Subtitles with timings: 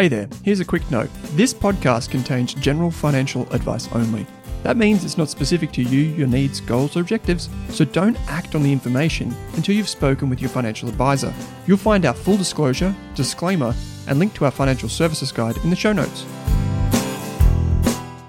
[0.00, 1.10] Hey there, here's a quick note.
[1.32, 4.26] This podcast contains general financial advice only.
[4.62, 8.54] That means it's not specific to you, your needs, goals, or objectives, so don't act
[8.54, 11.34] on the information until you've spoken with your financial advisor.
[11.66, 13.74] You'll find our full disclosure, disclaimer,
[14.08, 16.24] and link to our financial services guide in the show notes.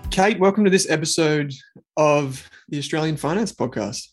[0.09, 1.53] Kate, welcome to this episode
[1.95, 4.09] of the Australian Finance Podcast.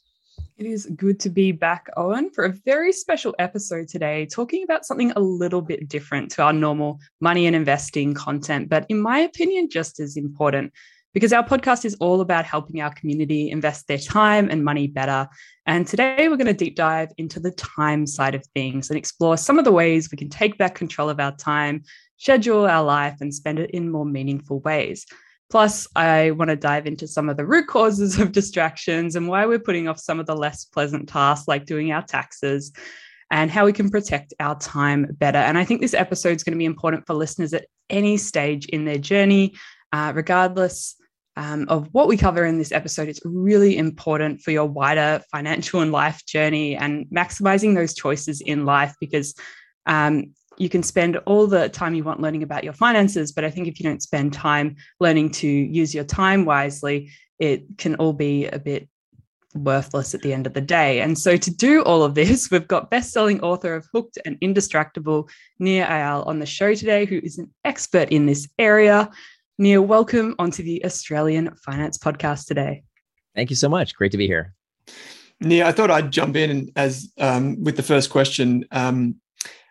[0.58, 4.84] It is good to be back, Owen, for a very special episode today, talking about
[4.84, 9.20] something a little bit different to our normal money and investing content, but in my
[9.20, 10.72] opinion, just as important.
[11.14, 15.28] Because our podcast is all about helping our community invest their time and money better.
[15.64, 19.36] And today we're going to deep dive into the time side of things and explore
[19.36, 21.84] some of the ways we can take back control of our time,
[22.16, 25.06] schedule our life, and spend it in more meaningful ways.
[25.50, 29.46] Plus, I want to dive into some of the root causes of distractions and why
[29.46, 32.72] we're putting off some of the less pleasant tasks like doing our taxes
[33.30, 35.38] and how we can protect our time better.
[35.38, 38.66] And I think this episode is going to be important for listeners at any stage
[38.66, 39.54] in their journey,
[39.92, 40.96] uh, regardless
[41.36, 43.08] um, of what we cover in this episode.
[43.08, 48.64] It's really important for your wider financial and life journey and maximizing those choices in
[48.64, 49.34] life because
[49.86, 53.50] um, you can spend all the time you want learning about your finances, but I
[53.50, 58.12] think if you don't spend time learning to use your time wisely, it can all
[58.12, 58.88] be a bit
[59.54, 61.00] worthless at the end of the day.
[61.00, 65.28] And so to do all of this, we've got best-selling author of Hooked and Indistractable,
[65.58, 69.10] Nir Eyal, on the show today, who is an expert in this area.
[69.58, 72.82] Nir, welcome onto the Australian Finance Podcast today.
[73.34, 73.94] Thank you so much.
[73.94, 74.54] Great to be here.
[75.40, 78.64] Nir, I thought I'd jump in as um, with the first question.
[78.72, 79.16] Um,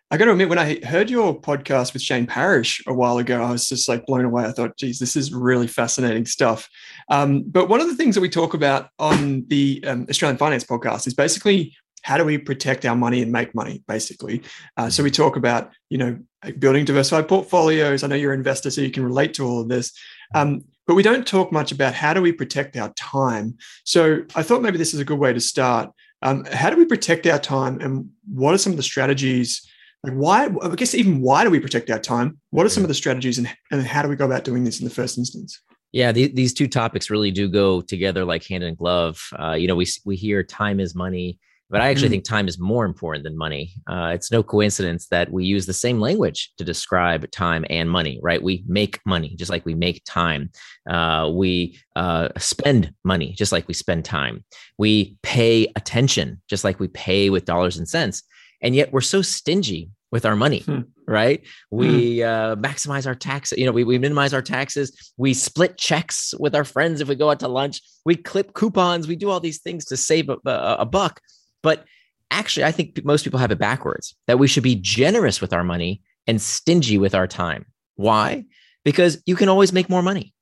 [0.09, 3.43] I got to admit, when I heard your podcast with Shane Parrish a while ago,
[3.43, 4.45] I was just like blown away.
[4.45, 6.69] I thought, geez, this is really fascinating stuff.
[7.09, 10.63] Um, but one of the things that we talk about on the um, Australian Finance
[10.63, 14.43] podcast is basically how do we protect our money and make money, basically.
[14.77, 16.17] Uh, so we talk about, you know,
[16.57, 18.01] building diversified portfolios.
[18.01, 19.91] I know you're an investor, so you can relate to all of this.
[20.33, 23.57] Um, but we don't talk much about how do we protect our time.
[23.83, 25.91] So I thought maybe this is a good way to start.
[26.21, 29.67] Um, how do we protect our time, and what are some of the strategies?
[30.07, 32.39] Like why i guess even why do we protect our time?
[32.51, 34.79] What are some of the strategies and, and how do we go about doing this
[34.79, 35.61] in the first instance?
[35.91, 39.21] Yeah the, these two topics really do go together like hand in glove.
[39.37, 42.11] Uh, you know we, we hear time is money but i actually mm.
[42.11, 43.73] think time is more important than money.
[43.87, 48.19] Uh, it's no coincidence that we use the same language to describe time and money
[48.21, 48.41] right?
[48.41, 50.49] We make money just like we make time.
[50.89, 54.45] Uh, we uh, spend money just like we spend time.
[54.77, 58.23] We pay attention just like we pay with dollars and cents.
[58.61, 60.81] And yet we're so stingy with our money hmm.
[61.07, 61.41] right?
[61.71, 62.27] We hmm.
[62.27, 65.13] uh, maximize our tax you know we, we minimize our taxes.
[65.17, 67.81] We split checks with our friends if we go out to lunch.
[68.05, 69.07] We clip coupons.
[69.07, 71.21] We do all these things to save a, a, a buck.
[71.63, 71.85] But
[72.29, 75.63] actually i think most people have it backwards that we should be generous with our
[75.63, 77.65] money and stingy with our time.
[77.95, 78.43] Why?
[78.83, 80.33] Because you can always make more money.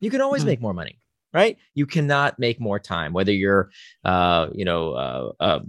[0.00, 0.48] You can always hmm.
[0.48, 0.98] make more money
[1.32, 1.58] right?
[1.74, 3.70] You cannot make more time whether you're
[4.04, 5.60] uh, you know uh, uh,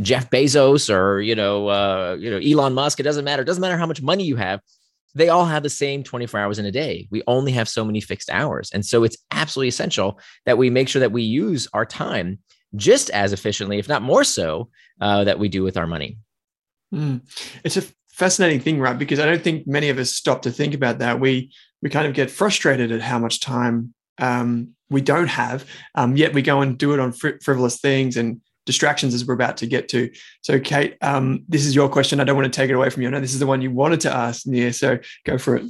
[0.00, 3.60] jeff bezos or you know uh, you know elon musk it doesn't matter it doesn't
[3.60, 4.60] matter how much money you have
[5.14, 7.06] they all have the same 24 hours in a day.
[7.10, 8.70] We only have so many fixed hours.
[8.72, 12.38] And so it's absolutely essential that we make sure that we use our time
[12.74, 16.18] just as efficiently if not more so uh, that we do with our money.
[16.94, 17.22] Mm.
[17.64, 18.98] it's a fascinating thing right?
[18.98, 21.20] Because i don't think many of us stop to think about that.
[21.20, 21.50] We
[21.80, 26.34] we kind of get frustrated at how much time um, we don't have, um, yet
[26.34, 29.66] we go and do it on fr- frivolous things and distractions as we're about to
[29.66, 30.10] get to.
[30.42, 32.20] So, Kate, um, this is your question.
[32.20, 33.08] I don't want to take it away from you.
[33.08, 34.72] I know this is the one you wanted to ask, Nir.
[34.72, 35.64] So, go for it.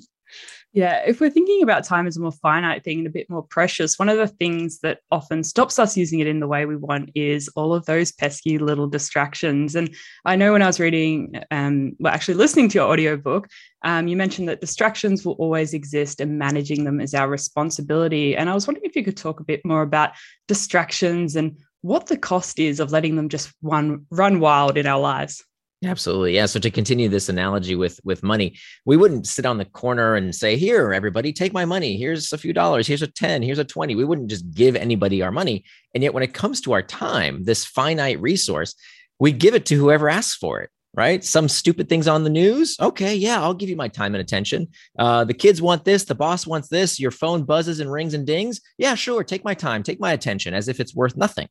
[0.74, 3.42] Yeah, if we're thinking about time as a more finite thing and a bit more
[3.42, 6.76] precious, one of the things that often stops us using it in the way we
[6.76, 9.74] want is all of those pesky little distractions.
[9.74, 13.48] And I know when I was reading, um, well, actually listening to your audiobook,
[13.84, 18.34] um, you mentioned that distractions will always exist and managing them is our responsibility.
[18.34, 20.12] And I was wondering if you could talk a bit more about
[20.48, 25.00] distractions and what the cost is of letting them just run, run wild in our
[25.00, 25.44] lives.
[25.84, 26.36] Absolutely.
[26.36, 26.46] Yeah.
[26.46, 30.32] So to continue this analogy with with money, we wouldn't sit on the corner and
[30.32, 31.96] say, "Here, everybody, take my money.
[31.96, 32.86] Here's a few dollars.
[32.86, 35.64] Here's a 10, here's a 20." We wouldn't just give anybody our money.
[35.92, 38.76] And yet when it comes to our time, this finite resource,
[39.18, 41.24] we give it to whoever asks for it right?
[41.24, 42.76] Some stupid things on the news.
[42.78, 44.68] Okay, yeah, I'll give you my time and attention.
[44.98, 48.26] Uh, the kids want this, the boss wants this, your phone buzzes and rings and
[48.26, 48.60] dings.
[48.78, 51.48] Yeah, sure, take my time, take my attention as if it's worth nothing.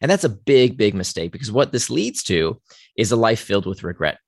[0.00, 2.60] And that's a big, big mistake because what this leads to
[2.96, 4.18] is a life filled with regret.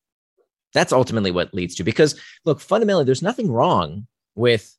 [0.74, 1.84] That's ultimately what leads to.
[1.84, 4.74] Because look, fundamentally, there's nothing wrong with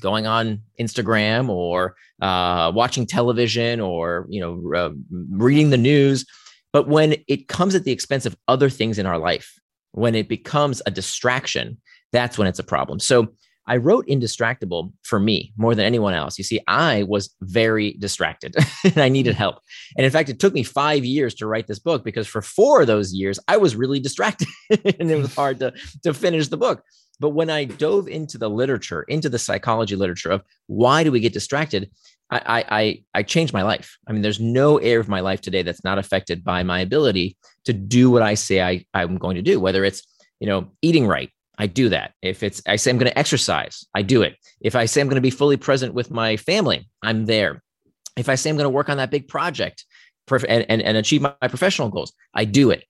[0.00, 4.90] going on Instagram or uh, watching television or you know uh,
[5.30, 6.26] reading the news
[6.76, 9.58] but when it comes at the expense of other things in our life,
[9.92, 11.78] when it becomes a distraction,
[12.12, 13.00] that's when it's a problem.
[13.00, 13.28] So
[13.66, 16.38] I wrote Indistractable for me more than anyone else.
[16.38, 18.54] You see, I was very distracted
[18.84, 19.60] and I needed help.
[19.96, 22.82] And in fact, it took me five years to write this book because for four
[22.82, 25.72] of those years, I was really distracted and it was hard to,
[26.04, 26.82] to finish the book.
[27.18, 31.20] But when I dove into the literature, into the psychology literature of why do we
[31.20, 31.90] get distracted,
[32.30, 33.96] I, I, I changed my life.
[34.06, 37.36] I mean, there's no area of my life today that's not affected by my ability
[37.64, 40.02] to do what I say I, I'm going to do, whether it's,
[40.40, 42.12] you know, eating right, I do that.
[42.22, 44.36] If it's, I say I'm going to exercise, I do it.
[44.60, 47.62] If I say I'm going to be fully present with my family, I'm there.
[48.16, 49.84] If I say I'm going to work on that big project
[50.30, 52.84] and, and, and achieve my, my professional goals, I do it.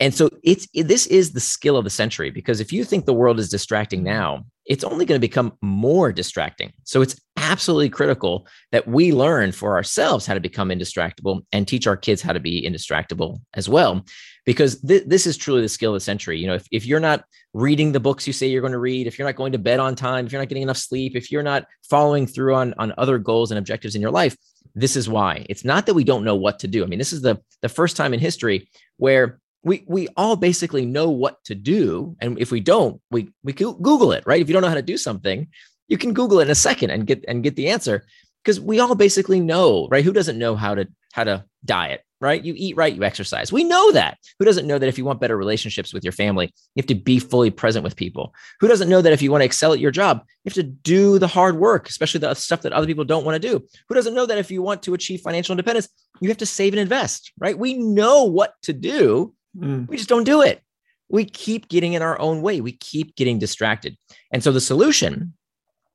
[0.00, 3.06] And so it's it, this is the skill of the century because if you think
[3.06, 6.72] the world is distracting now, it's only going to become more distracting.
[6.82, 11.86] So it's absolutely critical that we learn for ourselves how to become indistractable and teach
[11.86, 14.04] our kids how to be indistractable as well
[14.44, 16.38] because th- this is truly the skill of the century.
[16.38, 19.06] You know if, if you're not reading the books you say you're going to read
[19.06, 21.30] if you're not going to bed on time if you're not getting enough sleep if
[21.30, 24.36] you're not following through on on other goals and objectives in your life
[24.74, 25.46] this is why.
[25.48, 26.82] It's not that we don't know what to do.
[26.82, 30.84] I mean this is the the first time in history where we we all basically
[30.84, 34.40] know what to do and if we don't we we google it right?
[34.40, 35.48] If you don't know how to do something
[35.88, 38.04] you can google it in a second and get and get the answer
[38.42, 40.04] because we all basically know right?
[40.04, 42.42] Who doesn't know how to how to diet right?
[42.42, 43.52] You eat right you exercise.
[43.52, 44.16] We know that.
[44.38, 46.94] Who doesn't know that if you want better relationships with your family you have to
[46.94, 48.34] be fully present with people?
[48.60, 50.62] Who doesn't know that if you want to excel at your job you have to
[50.62, 53.62] do the hard work especially the stuff that other people don't want to do?
[53.88, 55.88] Who doesn't know that if you want to achieve financial independence
[56.20, 57.58] you have to save and invest right?
[57.58, 59.34] We know what to do.
[59.56, 59.86] Mm.
[59.86, 60.62] we just don't do it.
[61.10, 62.60] We keep getting in our own way.
[62.60, 63.96] We keep getting distracted.
[64.32, 65.34] And so the solution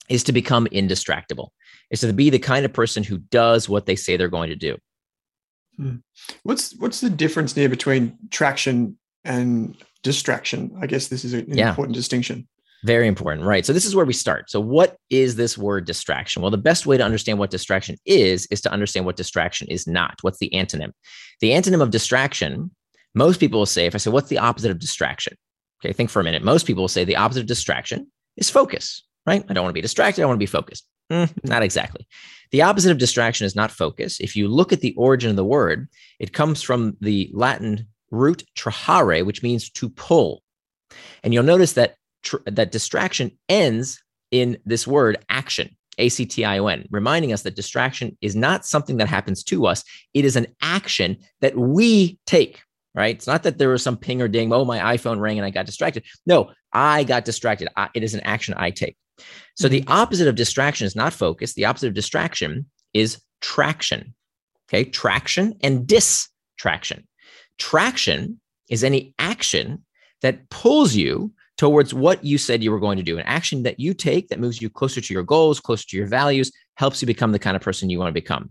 [0.08, 1.50] is to become indistractable.
[1.92, 4.56] Is to be the kind of person who does what they say they're going to
[4.56, 4.78] do
[5.80, 5.96] Hmm.
[6.44, 10.78] What's what's the difference there between traction and distraction?
[10.82, 11.70] I guess this is an yeah.
[11.70, 12.48] important distinction.
[12.84, 13.66] Very important, right?
[13.66, 14.50] So this is where we start.
[14.50, 16.42] So what is this word distraction?
[16.42, 19.88] Well, the best way to understand what distraction is is to understand what distraction is
[19.88, 20.16] not.
[20.22, 20.92] What's the antonym?
[21.42, 22.72] The antonym of distraction,
[23.16, 25.36] most people will say if I say what's the opposite of distraction?
[25.84, 26.44] Okay, think for a minute.
[26.44, 29.46] Most people will say the opposite of distraction is focus, right?
[29.48, 30.86] I don't want to be distracted, I want to be focused.
[31.12, 32.08] Mm, not exactly.
[32.52, 34.20] The opposite of distraction is not focus.
[34.20, 35.88] If you look at the origin of the word,
[36.20, 40.42] it comes from the Latin root trahere, which means to pull.
[41.24, 44.02] And you'll notice that tr- that distraction ends
[44.32, 48.36] in this word action, A C T I O N, reminding us that distraction is
[48.36, 49.84] not something that happens to us.
[50.14, 52.62] It is an action that we take,
[52.96, 53.16] right?
[53.16, 55.52] It's not that there was some ping or ding, oh, my iPhone rang and I
[55.52, 56.04] got distracted.
[56.26, 57.70] No, I got distracted.
[57.76, 58.98] I, it is an action I take.
[59.56, 61.54] So the opposite of distraction is not focus.
[61.54, 64.14] The opposite of distraction is traction.
[64.70, 67.08] Okay, traction and distraction.
[67.58, 68.40] Traction
[68.70, 69.84] is any action
[70.22, 73.80] that pulls you towards what you said you were going to do, an action that
[73.80, 77.06] you take that moves you closer to your goals, closer to your values, helps you
[77.06, 78.50] become the kind of person you want to become.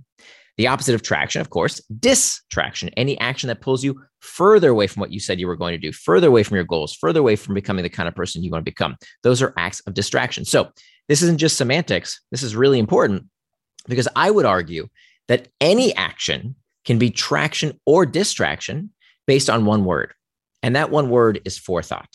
[0.58, 5.00] The opposite of traction, of course, distraction, any action that pulls you further away from
[5.00, 7.36] what you said you were going to do, further away from your goals, further away
[7.36, 8.96] from becoming the kind of person you want to become.
[9.22, 10.44] Those are acts of distraction.
[10.44, 10.68] So
[11.08, 12.20] this isn't just semantics.
[12.30, 13.26] This is really important
[13.86, 14.88] because I would argue
[15.28, 18.90] that any action can be traction or distraction
[19.26, 20.12] based on one word.
[20.62, 22.08] And that one word is forethought.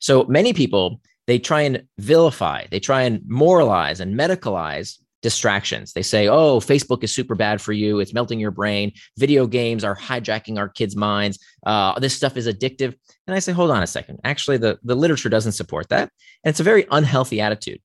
[0.00, 5.92] So many people, they try and vilify, they try and moralize and medicalize distractions.
[5.92, 8.00] They say, oh, Facebook is super bad for you.
[8.00, 8.92] It's melting your brain.
[9.16, 11.38] Video games are hijacking our kids' minds.
[11.64, 12.94] Uh, this stuff is addictive.
[13.26, 14.20] And I say, hold on a second.
[14.24, 16.10] Actually, the, the literature doesn't support that.
[16.44, 17.80] And it's a very unhealthy attitude.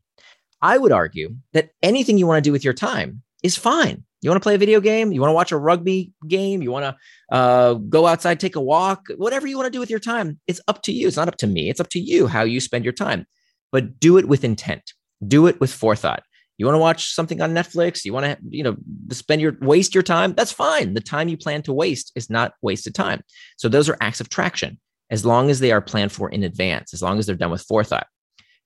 [0.62, 4.04] I would argue that anything you want to do with your time is fine.
[4.22, 5.12] You want to play a video game?
[5.12, 6.62] You want to watch a rugby game?
[6.62, 9.08] You want to uh, go outside, take a walk?
[9.18, 11.08] Whatever you want to do with your time, it's up to you.
[11.08, 11.72] It's not up to me.
[11.72, 13.26] It's up to you how you spend your time.
[13.72, 14.94] But do it with intent.
[15.28, 16.22] Do it with forethought.
[16.62, 18.06] You want to watch something on Netflix?
[18.06, 18.78] You want to, you know,
[19.10, 20.36] spend your waste your time?
[20.36, 20.94] That's fine.
[20.94, 23.24] The time you plan to waste is not wasted time.
[23.58, 26.94] So those are acts of traction as long as they are planned for in advance,
[26.94, 28.06] as long as they're done with forethought.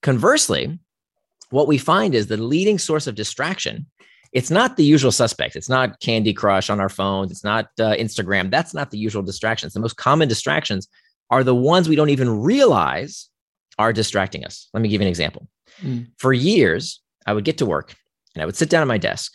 [0.02, 0.78] Conversely,
[1.52, 3.86] what we find is the leading source of distraction.
[4.34, 5.56] It's not the usual suspect.
[5.56, 7.32] It's not Candy Crush on our phones.
[7.32, 8.52] It's not uh, Instagram.
[8.52, 9.72] That's not the usual distractions.
[9.72, 10.90] The most common distractions
[11.30, 13.30] are the ones we don't even realize
[13.80, 14.68] are distracting us.
[14.74, 15.48] Let me give you an example.
[15.82, 16.08] Mm.
[16.18, 17.96] For years, I would get to work
[18.34, 19.34] and I would sit down at my desk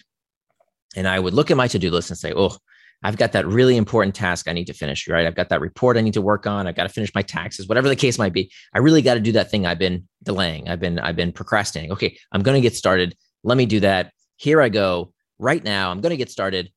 [0.97, 2.57] and I would look at my to do list and say, oh,
[3.03, 5.27] I've got that really important task I need to finish, right?
[5.27, 6.67] I've got that report I need to work on.
[6.67, 8.53] I've got to finish my taxes, whatever the case might be.
[8.75, 10.69] I really got to do that thing I've been delaying.
[10.69, 11.93] I've been I've been procrastinating.
[11.93, 13.17] Okay, I'm going to get started.
[13.43, 14.13] Let me do that.
[14.37, 15.15] Here I go.
[15.39, 16.71] Right now, I'm going to get started.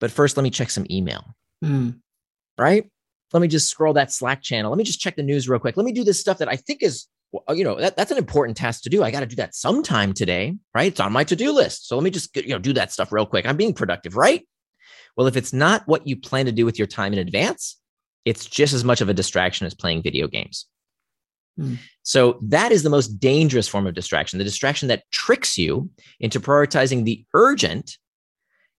[0.00, 1.34] But first, let me check some email.
[1.64, 2.00] Mm.
[2.58, 2.90] Right?
[3.32, 4.70] let me just scroll that Slack channel.
[4.70, 5.76] Let me just check the news real quick.
[5.76, 7.06] Let me do this stuff that I think is,
[7.50, 9.02] you know, that, that's an important task to do.
[9.02, 10.90] I got to do that sometime today, right?
[10.90, 11.88] It's on my to-do list.
[11.88, 13.46] So let me just, you know, do that stuff real quick.
[13.46, 14.46] I'm being productive, right?
[15.16, 17.76] Well, if it's not what you plan to do with your time in advance,
[18.24, 20.66] it's just as much of a distraction as playing video games.
[21.56, 21.74] Hmm.
[22.02, 26.40] So that is the most dangerous form of distraction, the distraction that tricks you into
[26.40, 27.98] prioritizing the urgent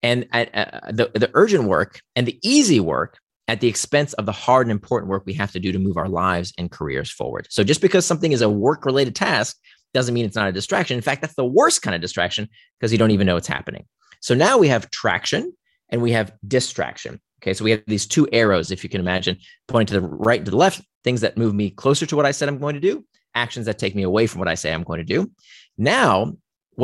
[0.03, 3.19] and uh, uh, the, the urgent work and the easy work
[3.51, 5.97] at the expense of the hard and important work we have to do to move
[5.97, 7.49] our lives and careers forward.
[7.51, 9.57] So just because something is a work related task
[9.93, 10.97] doesn't mean it's not a distraction.
[10.97, 13.87] In fact, that's the worst kind of distraction because you don't even know it's happening.
[14.21, 15.53] So now we have traction
[15.89, 17.21] and we have distraction.
[17.43, 20.39] Okay, so we have these two arrows, if you can imagine, pointing to the right
[20.39, 22.75] and to the left, things that move me closer to what I said I'm going
[22.75, 23.05] to do,
[23.35, 25.29] actions that take me away from what I say I'm going to do.
[25.77, 26.37] Now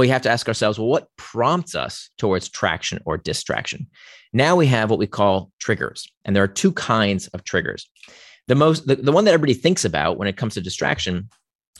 [0.02, 3.86] we have to ask ourselves, well, what prompts us towards traction or distraction?
[4.32, 7.88] Now we have what we call triggers, and there are two kinds of triggers.
[8.48, 11.28] The most, the, the one that everybody thinks about when it comes to distraction,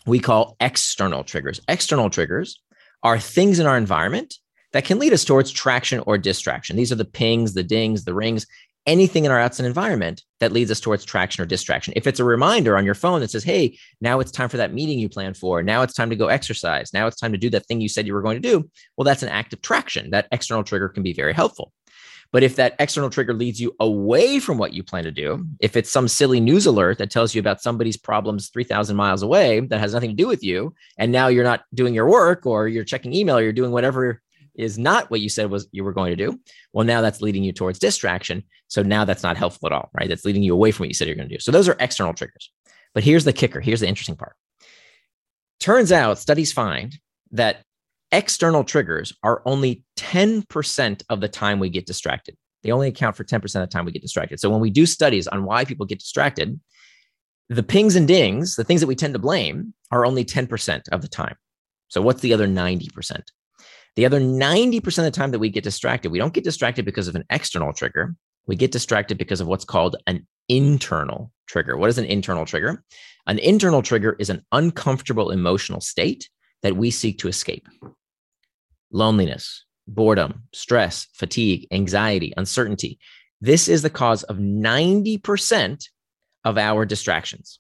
[0.07, 1.61] we call external triggers.
[1.69, 2.61] External triggers
[3.03, 4.35] are things in our environment
[4.73, 6.77] that can lead us towards traction or distraction.
[6.77, 8.47] These are the pings, the dings, the rings,
[8.87, 11.93] anything in our outside environment that leads us towards traction or distraction.
[11.97, 14.73] If it's a reminder on your phone that says, hey, now it's time for that
[14.73, 17.51] meeting you planned for, now it's time to go exercise, now it's time to do
[17.51, 20.11] that thing you said you were going to do, well, that's an active traction.
[20.11, 21.73] That external trigger can be very helpful.
[22.33, 25.77] But if that external trigger leads you away from what you plan to do, if
[25.77, 29.81] it's some silly news alert that tells you about somebody's problems 3,000 miles away that
[29.81, 32.85] has nothing to do with you, and now you're not doing your work or you're
[32.85, 34.23] checking email or you're doing whatever
[34.57, 36.41] is not what you said was you were going to do,
[36.73, 38.43] well, now that's leading you towards distraction.
[38.69, 40.09] So now that's not helpful at all, right?
[40.09, 41.41] That's leading you away from what you said you're going to do.
[41.41, 42.51] So those are external triggers.
[42.95, 43.61] But here's the kicker.
[43.61, 44.35] Here's the interesting part.
[45.61, 46.99] Turns out studies find
[47.33, 47.63] that
[48.13, 52.37] external triggers are only 10% of the time we get distracted.
[52.63, 54.41] They only account for 10% of the time we get distracted.
[54.41, 56.59] So when we do studies on why people get distracted,
[57.49, 61.03] the pings and dings, the things that we tend to blame, are only 10% of
[61.03, 61.37] the time.
[61.89, 63.23] So what's the other 90%?
[63.97, 67.09] The other 90% of the time that we get distracted, we don't get distracted because
[67.09, 68.15] of an external trigger.
[68.47, 71.77] We get distracted because of what's called an internal trigger.
[71.77, 72.85] What is an internal trigger?
[73.27, 76.29] An internal trigger is an uncomfortable emotional state
[76.63, 77.67] that we seek to escape.
[78.93, 82.99] Loneliness, boredom, stress, fatigue, anxiety, uncertainty.
[83.41, 85.89] This is the cause of 90%
[86.45, 87.59] of our distractions.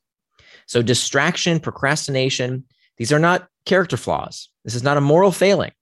[0.66, 2.64] So, distraction, procrastination,
[2.98, 4.48] these are not character flaws.
[4.64, 5.72] This is not a moral failing.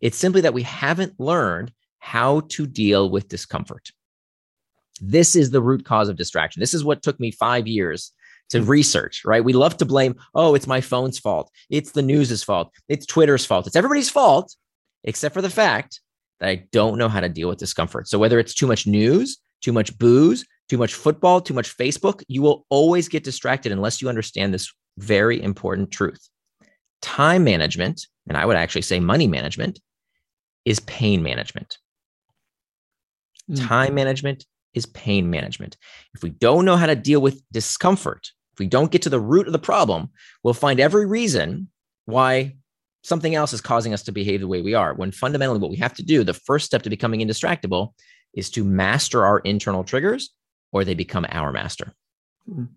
[0.00, 3.90] It's simply that we haven't learned how to deal with discomfort.
[5.00, 6.60] This is the root cause of distraction.
[6.60, 8.12] This is what took me five years
[8.50, 8.68] to hmm.
[8.68, 9.44] research, right?
[9.44, 11.50] We love to blame, oh, it's my phone's fault.
[11.70, 12.72] It's the news's fault.
[12.88, 13.66] It's Twitter's fault.
[13.66, 14.54] It's everybody's fault,
[15.04, 16.00] except for the fact
[16.40, 18.08] that I don't know how to deal with discomfort.
[18.08, 22.22] So whether it's too much news, too much booze, too much football, too much Facebook,
[22.28, 26.28] you will always get distracted unless you understand this very important truth.
[27.02, 29.80] Time management, and I would actually say money management,
[30.64, 31.78] is pain management.
[33.50, 33.66] Mm.
[33.66, 35.76] Time management is pain management.
[36.14, 39.20] If we don't know how to deal with discomfort, if we don't get to the
[39.20, 40.10] root of the problem,
[40.42, 41.68] we'll find every reason
[42.04, 42.56] why
[43.02, 44.94] something else is causing us to behave the way we are.
[44.94, 47.94] When fundamentally, what we have to do, the first step to becoming indistractable,
[48.34, 50.30] is to master our internal triggers
[50.72, 51.92] or they become our master.
[52.48, 52.68] Mm.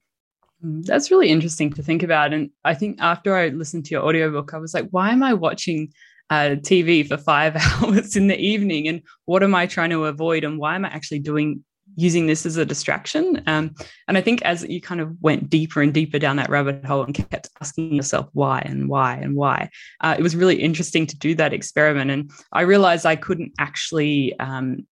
[0.63, 2.33] Mm, that's really interesting to think about.
[2.33, 5.33] And I think after I listened to your audiobook, I was like, why am I
[5.33, 5.93] watching
[6.33, 8.87] uh, TV for five hours in the evening?
[8.87, 10.43] And what am I trying to avoid?
[10.43, 11.63] And why am I actually doing
[11.95, 13.43] using this as a distraction?
[13.45, 13.75] Um,
[14.07, 17.03] and I think as you kind of went deeper and deeper down that rabbit hole
[17.03, 19.69] and kept asking yourself why and why and why,
[20.01, 22.09] uh, it was really interesting to do that experiment.
[22.09, 24.87] And I realized I couldn't actually um,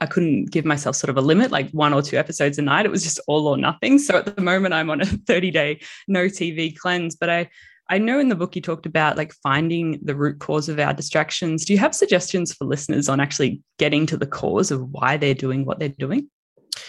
[0.00, 2.86] I couldn't give myself sort of a limit, like one or two episodes a night.
[2.86, 3.98] It was just all or nothing.
[3.98, 7.14] So at the moment, I'm on a 30 day no TV cleanse.
[7.14, 7.50] But I,
[7.90, 10.94] I know in the book you talked about like finding the root cause of our
[10.94, 11.64] distractions.
[11.64, 15.34] Do you have suggestions for listeners on actually getting to the cause of why they're
[15.34, 16.30] doing what they're doing?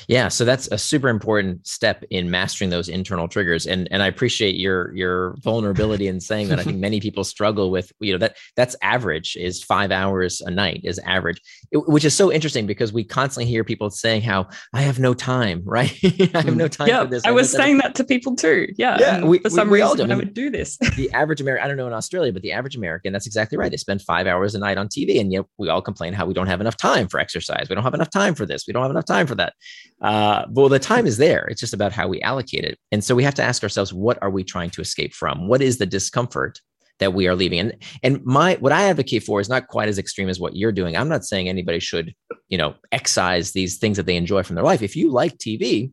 [0.08, 3.66] Yeah, so that's a super important step in mastering those internal triggers.
[3.66, 6.60] And and I appreciate your your vulnerability in saying that.
[6.60, 10.52] I think many people struggle with you know that that's average is five hours a
[10.52, 14.48] night is average, it, which is so interesting because we constantly hear people saying how
[14.74, 15.92] I have no time, right?
[16.04, 17.26] I have mm, no time yeah, for this.
[17.26, 18.68] I, I was saying that to people too.
[18.78, 19.24] Yeah, yeah.
[19.24, 20.78] We, for some we, we reason, I, mean, I would do this.
[20.96, 23.72] the average American, I don't know in Australia, but the average American, that's exactly right.
[23.72, 26.34] They spend five hours a night on TV, and yet we all complain how we
[26.34, 27.68] don't have enough time for exercise.
[27.70, 28.66] We don't have enough time for this.
[28.68, 29.54] We don't have enough time for that.
[30.02, 31.46] Uh, well, the time is there.
[31.46, 32.78] It's just about how we allocate it.
[32.92, 35.48] And so we have to ask ourselves, what are we trying to escape from?
[35.48, 36.60] What is the discomfort
[37.00, 37.60] that we are leaving?
[37.60, 40.72] And and my what I advocate for is not quite as extreme as what you're
[40.72, 40.96] doing.
[40.96, 42.14] I'm not saying anybody should,
[42.50, 44.82] you know, excise these things that they enjoy from their life.
[44.82, 45.92] If you like TV,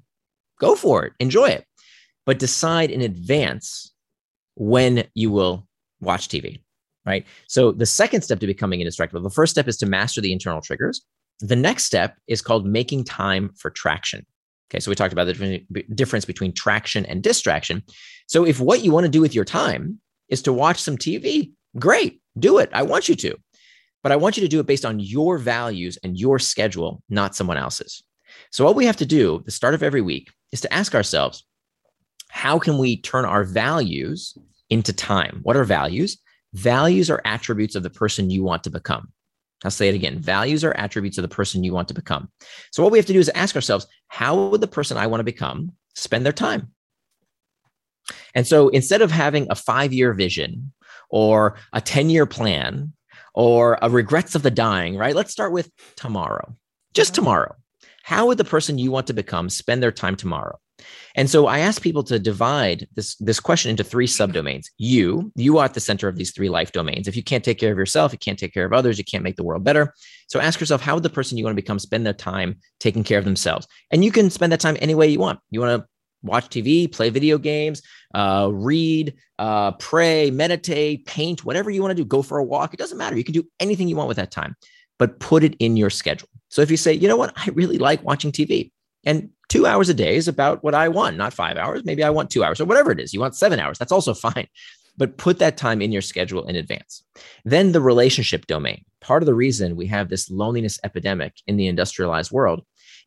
[0.63, 1.13] Go for it.
[1.19, 1.67] Enjoy it.
[2.25, 3.93] But decide in advance
[4.55, 5.67] when you will
[6.01, 6.61] watch TV,
[7.05, 7.27] right?
[7.49, 10.61] So the second step to becoming indistractable, the first step is to master the internal
[10.61, 11.05] triggers.
[11.43, 14.25] The next step is called making time for traction.
[14.71, 17.83] Okay, so we talked about the difference between traction and distraction.
[18.29, 21.53] So if what you want to do with your time is to watch some TV,
[21.79, 22.71] great, do it.
[22.73, 23.37] I want you to.
[24.03, 27.35] But I want you to do it based on your values and your schedule, not
[27.37, 28.03] someone else's.
[28.51, 31.45] So what we have to do the start of every week is to ask ourselves,
[32.31, 34.39] how can we turn our values
[34.71, 35.41] into time?
[35.43, 36.19] What are values?
[36.55, 39.13] Values are attributes of the person you want to become.
[39.65, 40.19] I'll say it again.
[40.19, 42.31] Values are attributes of the person you want to become.
[42.71, 45.21] So, what we have to do is ask ourselves, how would the person I want
[45.21, 46.73] to become spend their time?
[48.35, 50.73] And so, instead of having a five year vision
[51.11, 52.93] or a 10 year plan
[53.35, 55.15] or a regrets of the dying, right?
[55.15, 56.57] Let's start with tomorrow,
[56.95, 57.17] just uh-huh.
[57.17, 57.57] tomorrow.
[58.03, 60.59] How would the person you want to become spend their time tomorrow?
[61.15, 64.67] And so I ask people to divide this, this question into three subdomains.
[64.79, 67.09] You, you are at the center of these three life domains.
[67.09, 69.25] If you can't take care of yourself, you can't take care of others, you can't
[69.25, 69.95] make the world better.
[70.29, 73.05] So ask yourself, how would the person you want to become spend their time taking
[73.05, 73.67] care of themselves?
[73.91, 75.41] And you can spend that time any way you want.
[75.51, 75.89] You want to
[76.23, 77.83] watch TV, play video games,
[78.15, 82.73] uh, read, uh, pray, meditate, paint, whatever you want to do, go for a walk.
[82.73, 83.17] It doesn't matter.
[83.17, 84.57] You can do anything you want with that time,
[84.99, 86.29] but put it in your schedule.
[86.49, 88.71] So if you say, you know what, I really like watching TV,
[89.05, 91.85] and two hours a day is about what I want, not five hours.
[91.85, 93.13] Maybe I want two hours or whatever it is.
[93.13, 93.79] You want seven hours.
[93.79, 94.49] That's also fine.
[94.97, 97.05] But put that time in your schedule in advance.
[97.45, 98.83] Then the relationship domain.
[99.03, 102.63] Part of the reason we have this loneliness epidemic in the industrialized world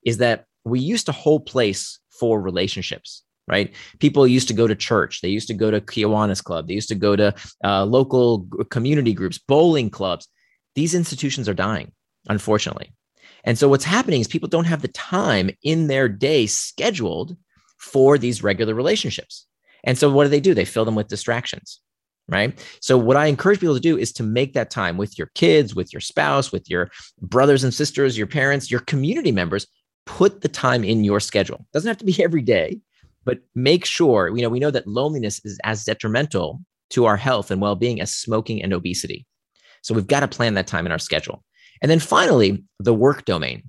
[0.05, 3.75] is that we used to hold place for relationships right?
[3.99, 5.21] People used to go to church.
[5.21, 6.67] They used to go to Kiwanis Club.
[6.67, 7.31] They used to go to
[7.63, 10.27] uh, local community groups, bowling clubs.
[10.73, 11.91] These institutions are dying,
[12.27, 12.91] unfortunately.
[13.45, 17.37] And so what's happening is people don't have the time in their day scheduled
[17.77, 19.45] for these regular relationships.
[19.83, 20.53] And so what do they do?
[20.53, 21.79] They fill them with distractions.
[22.27, 22.57] Right.
[22.81, 25.75] So, what I encourage people to do is to make that time with your kids,
[25.75, 26.89] with your spouse, with your
[27.21, 29.67] brothers and sisters, your parents, your community members.
[30.08, 31.58] Put the time in your schedule.
[31.58, 32.79] It doesn't have to be every day,
[33.25, 37.51] but make sure, you know, we know that loneliness is as detrimental to our health
[37.51, 39.27] and well being as smoking and obesity.
[39.84, 41.43] So, we've got to plan that time in our schedule.
[41.81, 43.63] And then finally, the work domain.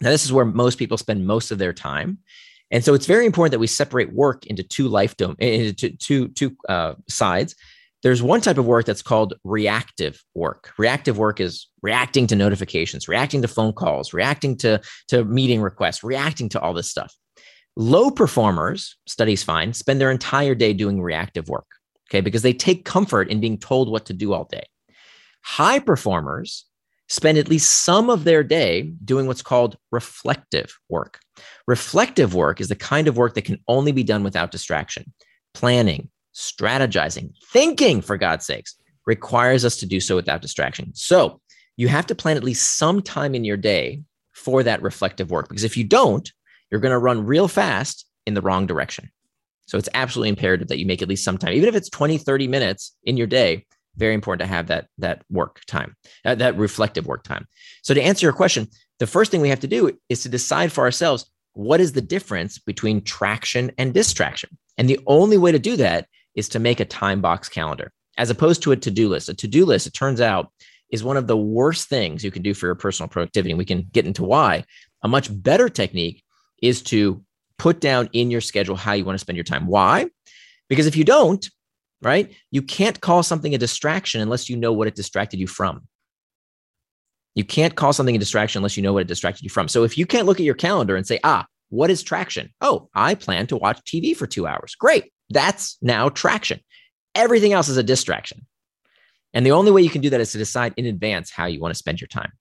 [0.00, 2.18] Now, this is where most people spend most of their time.
[2.70, 6.28] And so it's very important that we separate work into two life dom- into two,
[6.28, 7.54] two uh, sides.
[8.02, 10.72] There's one type of work that's called reactive work.
[10.78, 16.04] Reactive work is reacting to notifications, reacting to phone calls, reacting to, to meeting requests,
[16.04, 17.14] reacting to all this stuff.
[17.74, 21.66] Low performers, studies find, spend their entire day doing reactive work,
[22.08, 24.66] okay, because they take comfort in being told what to do all day.
[25.42, 26.65] High performers
[27.08, 31.20] spend at least some of their day doing what's called reflective work.
[31.66, 35.12] Reflective work is the kind of work that can only be done without distraction.
[35.54, 40.90] Planning, strategizing, thinking, for God's sakes, requires us to do so without distraction.
[40.94, 41.40] So
[41.76, 45.48] you have to plan at least some time in your day for that reflective work,
[45.48, 46.30] because if you don't,
[46.70, 49.10] you're going to run real fast in the wrong direction.
[49.66, 52.18] So it's absolutely imperative that you make at least some time, even if it's 20,
[52.18, 53.65] 30 minutes in your day
[53.96, 57.46] very important to have that that work time uh, that reflective work time.
[57.82, 60.72] So to answer your question the first thing we have to do is to decide
[60.72, 64.56] for ourselves what is the difference between traction and distraction?
[64.78, 68.30] And the only way to do that is to make a time box calendar as
[68.30, 69.28] opposed to a to-do list.
[69.28, 70.50] A to-do list it turns out
[70.90, 73.64] is one of the worst things you can do for your personal productivity and we
[73.64, 74.64] can get into why.
[75.02, 76.22] A much better technique
[76.62, 77.22] is to
[77.58, 79.66] put down in your schedule how you want to spend your time.
[79.66, 80.06] Why?
[80.68, 81.48] Because if you don't
[82.02, 82.32] right?
[82.50, 85.86] You can't call something a distraction unless you know what it distracted you from.
[87.34, 89.68] You can't call something a distraction unless you know what it distracted you from.
[89.68, 92.52] So if you can't look at your calendar and say, ah, what is traction?
[92.60, 94.74] Oh, I plan to watch TV for two hours.
[94.74, 95.12] Great.
[95.30, 96.60] That's now traction.
[97.14, 98.46] Everything else is a distraction.
[99.34, 101.60] And the only way you can do that is to decide in advance how you
[101.60, 102.32] want to spend your time.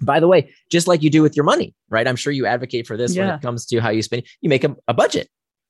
[0.00, 2.06] By the way, just like you do with your money, right?
[2.06, 3.26] I'm sure you advocate for this yeah.
[3.26, 4.24] when it comes to how you spend.
[4.40, 5.28] You make a, a budget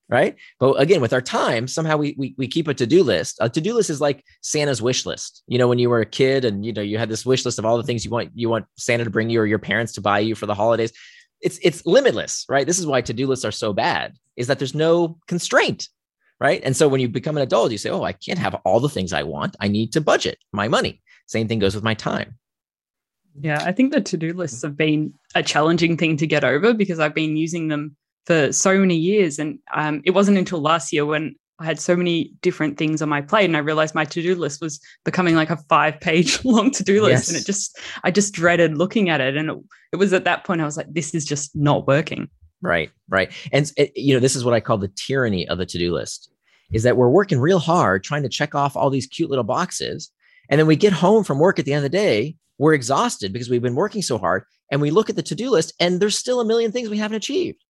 [0.09, 0.37] right?
[0.61, 3.39] But again with our time somehow we we, we keep a to-do list.
[3.41, 5.43] A to-do list is like santa's wish list.
[5.47, 7.59] You know when you were a kid and you know you had this wish list
[7.59, 9.93] of all the things you want you want santa to bring you or your parents
[9.95, 10.93] to buy you for the holidays.
[11.41, 12.67] It's it's limitless right?
[12.67, 15.89] This is why to-do lists are so bad is that there's no constraint
[16.39, 16.61] right?
[16.65, 18.89] And so when you become an adult you say oh i can't have all the
[18.89, 19.57] things i want.
[19.61, 21.03] I need to budget my money.
[21.27, 22.39] Same thing goes with my time.
[23.41, 27.01] Yeah i think the to-do lists have been a challenging thing to get over because
[27.01, 29.39] i've been using them for so many years.
[29.39, 33.09] And um, it wasn't until last year when I had so many different things on
[33.09, 36.71] my plate and I realized my to-do list was becoming like a five page long
[36.71, 37.11] to-do list.
[37.11, 37.29] Yes.
[37.29, 39.37] And it just, I just dreaded looking at it.
[39.37, 39.57] And it,
[39.93, 42.29] it was at that point I was like, this is just not working.
[42.61, 43.31] Right, right.
[43.53, 46.31] And it, you know, this is what I call the tyranny of the to-do list
[46.73, 50.11] is that we're working real hard trying to check off all these cute little boxes.
[50.51, 53.33] And then we get home from work at the end of the day, we're exhausted
[53.33, 54.45] because we've been working so hard.
[54.71, 57.17] And we look at the to-do list and there's still a million things we haven't
[57.17, 57.63] achieved.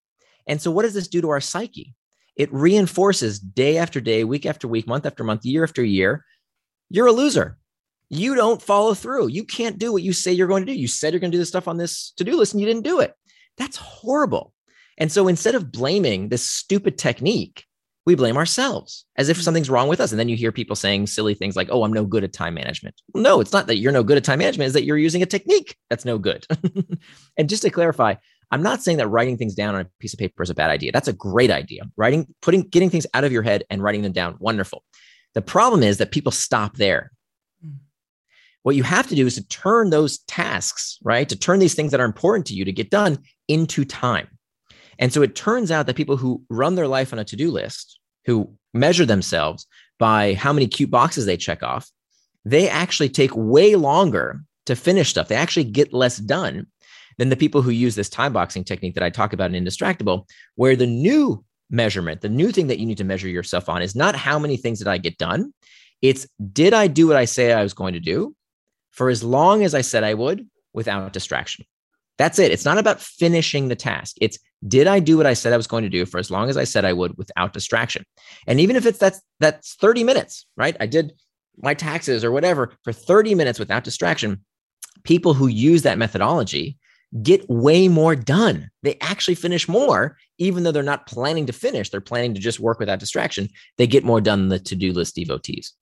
[0.46, 1.94] And so what does this do to our psyche?
[2.37, 6.24] It reinforces day after day, week after week, month after month, year after year.
[6.90, 7.59] You're a loser.
[8.09, 9.28] You don't follow through.
[9.28, 10.78] You can't do what you say you're going to do.
[10.78, 12.85] You said you're going to do this stuff on this to-do list and you didn't
[12.85, 13.14] do it.
[13.56, 14.52] That's horrible.
[14.98, 17.64] And so instead of blaming this stupid technique,
[18.06, 19.42] we blame ourselves as if mm.
[19.42, 20.12] something's wrong with us.
[20.12, 22.54] And then you hear people saying silly things like, oh, I'm no good at time
[22.54, 22.94] management.
[23.14, 25.26] No, it's not that you're no good at time management, is that you're using a
[25.26, 26.46] technique that's no good.
[27.37, 28.14] and just to clarify,
[28.50, 30.70] I'm not saying that writing things down on a piece of paper is a bad
[30.70, 30.92] idea.
[30.92, 31.82] That's a great idea.
[31.96, 34.85] Writing, putting, getting things out of your head and writing them down, wonderful.
[35.35, 37.11] The problem is that people stop there.
[37.64, 37.78] Mm.
[38.62, 41.28] What you have to do is to turn those tasks, right?
[41.28, 44.28] To turn these things that are important to you to get done into time.
[44.98, 47.50] And so it turns out that people who run their life on a to do
[47.50, 49.66] list, who measure themselves
[49.98, 51.90] by how many cute boxes they check off,
[52.44, 55.28] they actually take way longer to finish stuff.
[55.28, 56.66] They actually get less done
[57.18, 60.29] than the people who use this time boxing technique that I talk about in Indistractable,
[60.55, 63.94] where the new measurement, the new thing that you need to measure yourself on is
[63.94, 65.52] not how many things did I get done?
[66.02, 68.35] It's did I do what I say I was going to do
[68.90, 71.64] for as long as I said I would without distraction?
[72.18, 72.50] That's it.
[72.50, 74.16] It's not about finishing the task.
[74.20, 76.48] It's did I do what I said I was going to do for as long
[76.48, 78.05] as I said I would without distraction?
[78.46, 80.76] And even if it's that's that's 30 minutes, right?
[80.81, 81.12] I did
[81.59, 84.44] my taxes or whatever for 30 minutes without distraction.
[85.05, 86.79] People who use that methodology
[87.23, 88.71] get way more done.
[88.83, 91.90] They actually finish more, even though they're not planning to finish.
[91.90, 93.49] They're planning to just work without distraction.
[93.79, 95.73] They get more done than the to-do list devotees.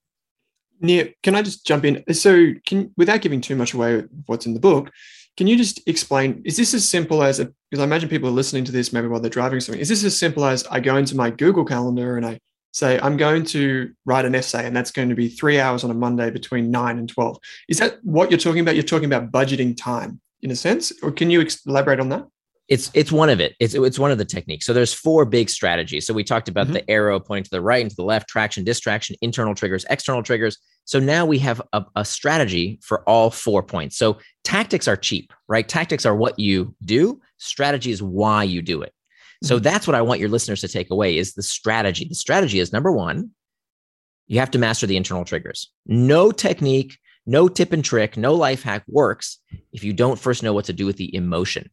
[0.80, 2.02] Nir, can I just jump in?
[2.14, 4.90] So, can without giving too much away what's in the book,
[5.36, 6.42] can you just explain?
[6.44, 9.08] Is this as simple as a, because I imagine people are listening to this maybe
[9.08, 9.80] while they're driving something.
[9.80, 12.38] Is this as simple as I go into my Google Calendar and I
[12.72, 15.90] say, I'm going to write an essay and that's going to be three hours on
[15.90, 17.38] a Monday between nine and 12?
[17.68, 18.74] Is that what you're talking about?
[18.74, 22.26] You're talking about budgeting time in a sense, or can you elaborate on that?
[22.68, 23.54] it's it's one of it.
[23.60, 24.64] It's it's one of the techniques.
[24.64, 26.06] So there's four big strategies.
[26.06, 26.74] So we talked about mm-hmm.
[26.74, 30.22] the arrow pointing to the right and to the left, traction, distraction, internal triggers, external
[30.22, 30.56] triggers.
[30.86, 33.98] So now we have a, a strategy for all four points.
[33.98, 35.68] So tactics are cheap, right?
[35.68, 37.20] Tactics are what you do.
[37.36, 38.94] Strategy is why you do it.
[39.42, 39.62] So mm-hmm.
[39.62, 42.06] that's what I want your listeners to take away is the strategy.
[42.08, 43.30] The strategy is number one,
[44.26, 45.70] you have to master the internal triggers.
[45.84, 49.38] No technique, no tip and trick, no life hack works
[49.72, 51.70] if you don't first know what to do with the emotion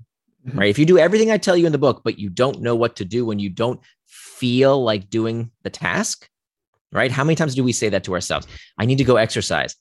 [0.48, 0.58] mm-hmm.
[0.58, 0.70] right?
[0.70, 2.96] If you do everything I tell you in the book, but you don't know what
[2.98, 6.28] to do when you don't feel like doing the task,
[6.92, 7.12] right?
[7.12, 8.48] How many times do we say that to ourselves?
[8.78, 9.76] I need to go exercise.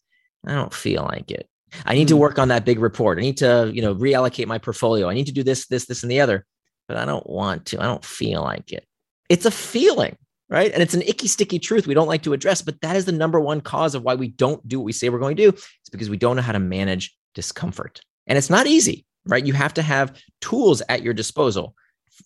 [0.47, 1.49] I don't feel like it.
[1.85, 2.09] I need mm-hmm.
[2.09, 3.19] to work on that big report.
[3.19, 5.09] I need to, you know, reallocate my portfolio.
[5.09, 6.45] I need to do this, this, this, and the other,
[6.89, 7.81] but I don't want to.
[7.81, 8.85] I don't feel like it.
[9.29, 10.17] It's a feeling,
[10.51, 10.73] right?
[10.73, 13.13] And it's an icky, sticky truth we don't like to address, but that is the
[13.13, 15.49] number one cause of why we don't do what we say we're going to do.
[15.49, 18.01] It's because we don't know how to manage discomfort.
[18.27, 19.45] And it's not easy right?
[19.45, 21.75] You have to have tools at your disposal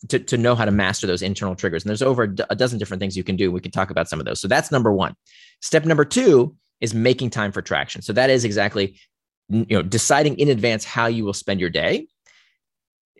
[0.08, 1.84] to, to know how to master those internal triggers.
[1.84, 3.50] And there's over a dozen different things you can do.
[3.50, 4.40] We can talk about some of those.
[4.40, 5.14] So that's number one.
[5.60, 8.02] Step number two is making time for traction.
[8.02, 8.98] So that is exactly
[9.50, 12.08] you know deciding in advance how you will spend your day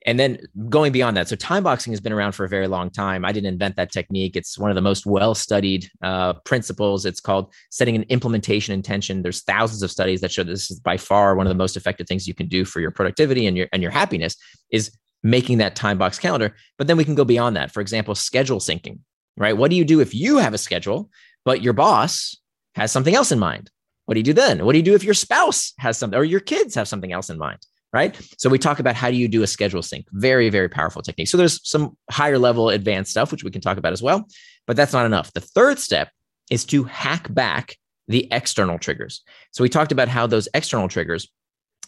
[0.05, 0.39] and then
[0.69, 3.25] going beyond that so time boxing has been around for a very long time.
[3.25, 4.37] I didn't invent that technique.
[4.37, 7.07] It's one of the most well studied uh, principles.
[7.07, 9.23] It's called setting an implementation intention.
[9.23, 12.07] There's thousands of studies that show this is by far one of the most effective
[12.07, 14.37] things you can do for your productivity and your and your happiness
[14.71, 16.55] is making that time box calendar.
[16.77, 17.73] But then we can go beyond that.
[17.73, 18.99] For example schedule syncing
[19.37, 19.57] right?
[19.57, 21.11] What do you do if you have a schedule
[21.45, 22.37] but your boss
[22.75, 23.71] has something else in mind?
[24.07, 24.65] What do you do then?
[24.65, 27.31] What do you do if your spouse has something or your kids have something else
[27.31, 27.59] in mind
[27.95, 28.21] right?
[28.39, 30.07] So we talk about how do you do a schedule sync?
[30.11, 31.29] Very, very powerful technique.
[31.29, 34.27] So there's some higher level advanced stuff, which we can talk about as well,
[34.67, 35.33] but that's not enough.
[35.33, 36.11] The third step
[36.51, 37.77] is to hack back
[38.09, 39.23] the external triggers.
[39.53, 41.29] So we talked about how those external triggers,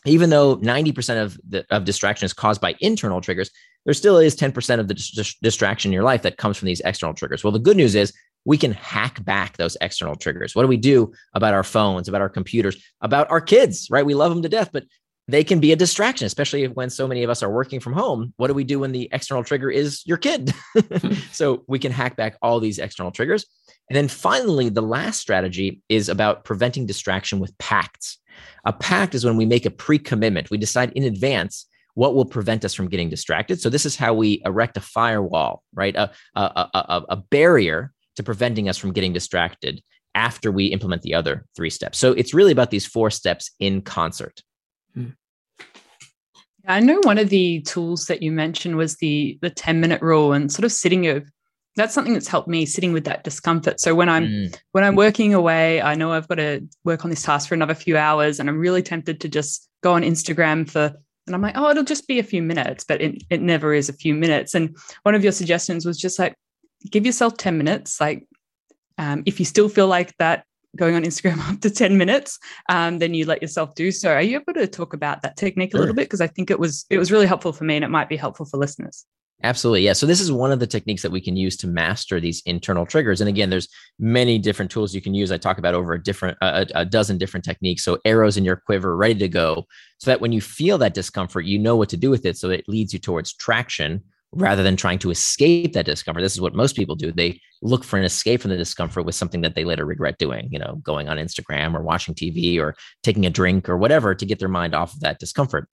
[0.07, 3.51] even though 90% of the of distraction is caused by internal triggers,
[3.85, 6.81] there still is 10% of the dis- distraction in your life that comes from these
[6.85, 7.43] external triggers.
[7.43, 8.13] Well, the good news is
[8.45, 10.55] we can hack back those external triggers.
[10.55, 14.07] What do we do about our phones, about our computers, about our kids, right?
[14.07, 14.85] We love them to death, but
[15.29, 18.33] they can be a distraction, especially when so many of us are working from home.
[18.37, 20.53] What do we do when the external trigger is your kid?
[20.77, 21.13] Hmm.
[21.33, 23.47] so we can hack back all these external triggers.
[23.91, 28.19] And then finally, the last strategy is about preventing distraction with pacts.
[28.65, 32.27] A pact is when we make a pre commitment, we decide in advance what will
[32.27, 33.61] prevent us from getting distracted.
[33.61, 35.97] So this is how we erect a firewall, right?
[35.97, 39.83] A, a, a, a barrier to preventing us from getting distracted
[40.15, 41.99] after we implement the other three steps.
[41.99, 44.43] So it's really about these four steps in concert.
[46.67, 50.33] I know one of the tools that you mentioned was the the 10 minute rule
[50.33, 51.31] and sort of sitting of
[51.77, 53.81] that's something that's helped me sitting with that discomfort.
[53.81, 54.59] So when I'm mm.
[54.73, 57.75] when I'm working away, I know I've got to work on this task for another
[57.75, 61.57] few hours and I'm really tempted to just go on Instagram for and I'm like,
[61.57, 64.55] oh, it'll just be a few minutes, but it, it never is a few minutes.
[64.55, 66.37] And one of your suggestions was just like,
[66.91, 68.01] give yourself 10 minutes.
[68.01, 68.27] Like,
[68.97, 70.45] um, if you still feel like that
[70.77, 74.13] going on Instagram after 10 minutes, um, then you let yourself do so.
[74.13, 76.05] Are you able to talk about that technique a little bit?
[76.05, 78.17] Because I think it was it was really helpful for me and it might be
[78.17, 79.05] helpful for listeners.
[79.43, 79.83] Absolutely.
[79.83, 79.93] Yeah.
[79.93, 82.87] So this is one of the techniques that we can use to master these internal
[82.87, 83.21] triggers.
[83.21, 85.31] And again, there's many different tools you can use.
[85.31, 87.85] I talk about over a different a, a, dozen different techniques.
[87.85, 89.67] So arrows in your quiver ready to go
[89.99, 92.49] so that when you feel that discomfort, you know what to do with it so
[92.49, 96.23] it leads you towards traction rather than trying to escape that discomfort.
[96.23, 97.13] This is what most people do.
[97.13, 100.49] They look for an escape from the discomfort with something that they later regret doing,
[100.51, 104.27] you know, going on Instagram or watching TV or taking a drink or whatever to
[104.27, 105.69] get their mind off of that discomfort.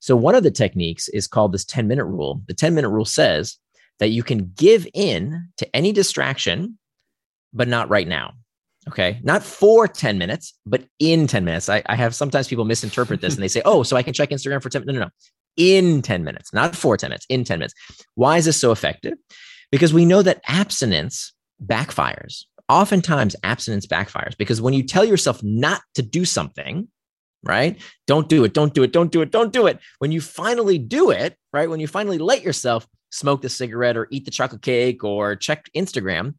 [0.00, 2.42] So, one of the techniques is called this 10 minute rule.
[2.46, 3.58] The 10 minute rule says
[3.98, 6.78] that you can give in to any distraction,
[7.52, 8.32] but not right now.
[8.88, 9.18] Okay.
[9.24, 11.68] Not for 10 minutes, but in 10 minutes.
[11.68, 14.30] I, I have sometimes people misinterpret this and they say, oh, so I can check
[14.30, 14.94] Instagram for 10 minutes.
[14.94, 15.10] No, no, no
[15.56, 17.74] in 10 minutes, not for 10 minutes, in 10 minutes.
[18.14, 19.14] Why is this so effective?
[19.70, 21.32] Because we know that abstinence
[21.64, 22.44] backfires.
[22.68, 26.88] Oftentimes, abstinence backfires because when you tell yourself not to do something,
[27.44, 27.80] right?
[28.06, 29.78] Don't do it, don't do it, don't do it, don't do it.
[29.98, 31.70] When you finally do it, right?
[31.70, 35.66] When you finally let yourself smoke the cigarette or eat the chocolate cake or check
[35.76, 36.34] Instagram,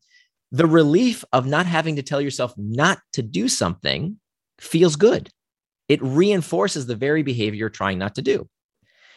[0.51, 4.19] the relief of not having to tell yourself not to do something
[4.59, 5.29] feels good.
[5.87, 8.47] It reinforces the very behavior you're trying not to do.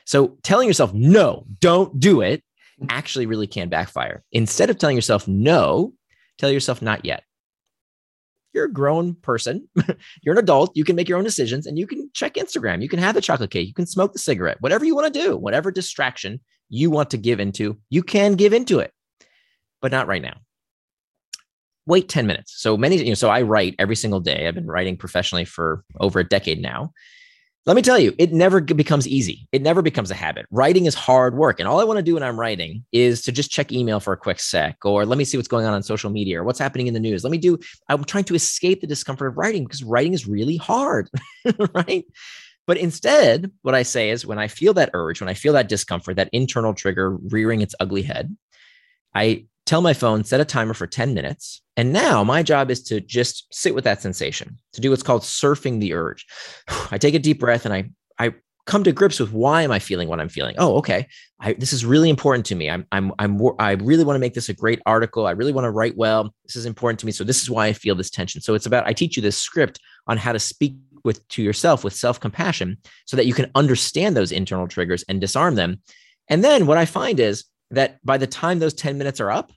[0.06, 2.42] So telling yourself, no, don't do it
[2.80, 2.86] mm-hmm.
[2.90, 4.22] actually really can backfire.
[4.32, 5.92] Instead of telling yourself no,
[6.38, 7.24] tell yourself not yet.
[8.52, 9.68] You're a grown person.
[10.22, 10.72] You're an adult.
[10.74, 12.82] You can make your own decisions and you can check Instagram.
[12.82, 13.68] You can have the chocolate cake.
[13.68, 17.16] You can smoke the cigarette, whatever you want to do, whatever distraction you want to
[17.16, 18.92] give into, you can give into it,
[19.80, 20.38] but not right now.
[21.86, 22.54] Wait 10 minutes.
[22.56, 24.46] So many, you know, so I write every single day.
[24.46, 26.92] I've been writing professionally for over a decade now.
[27.66, 29.46] Let me tell you, it never becomes easy.
[29.52, 30.46] It never becomes a habit.
[30.50, 31.60] Writing is hard work.
[31.60, 34.14] And all I want to do when I'm writing is to just check email for
[34.14, 36.58] a quick sec, or let me see what's going on on social media, or what's
[36.58, 37.22] happening in the news.
[37.22, 40.56] Let me do, I'm trying to escape the discomfort of writing because writing is really
[40.56, 41.10] hard,
[41.74, 42.06] right?
[42.66, 45.68] But instead, what I say is when I feel that urge, when I feel that
[45.68, 48.34] discomfort, that internal trigger rearing its ugly head,
[49.14, 51.62] I tell my phone, set a timer for 10 minutes.
[51.76, 55.22] And now my job is to just sit with that sensation, to do what's called
[55.22, 56.26] surfing the urge.
[56.90, 58.34] I take a deep breath and I, I
[58.66, 60.56] come to grips with why am I feeling what I'm feeling?
[60.58, 61.06] Oh, okay.
[61.38, 62.68] I, this is really important to me.
[62.68, 65.28] I'm, I'm, I'm, I really want to make this a great article.
[65.28, 66.34] I really want to write well.
[66.46, 67.12] This is important to me.
[67.12, 68.40] So this is why I feel this tension.
[68.40, 69.78] So it's about, I teach you this script
[70.08, 74.32] on how to speak with to yourself with self-compassion so that you can understand those
[74.32, 75.80] internal triggers and disarm them.
[76.26, 79.52] And then what I find is that by the time those 10 minutes are up,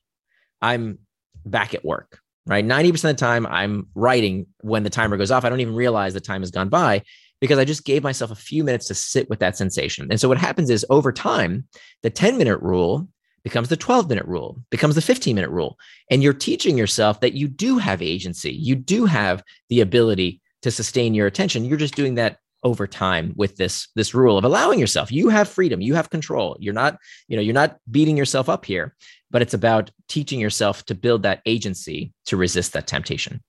[0.64, 1.00] I'm
[1.46, 2.66] back at work, right?
[2.66, 5.44] 90% of the time I'm writing when the timer goes off.
[5.44, 7.04] I don't even realize the time has gone by
[7.42, 10.08] because I just gave myself a few minutes to sit with that sensation.
[10.10, 11.68] And so what happens is over time,
[12.02, 13.10] the 10 minute rule
[13.44, 15.78] becomes the 12 minute rule, becomes the 15 minute rule.
[16.10, 20.72] And you're teaching yourself that you do have agency, you do have the ability to
[20.72, 21.66] sustain your attention.
[21.66, 25.50] You're just doing that over time with this this rule of allowing yourself you have
[25.50, 26.98] freedom you have control you're not
[27.28, 28.96] you know you're not beating yourself up here
[29.34, 33.42] but it's about teaching yourself to build that agency to resist that temptation.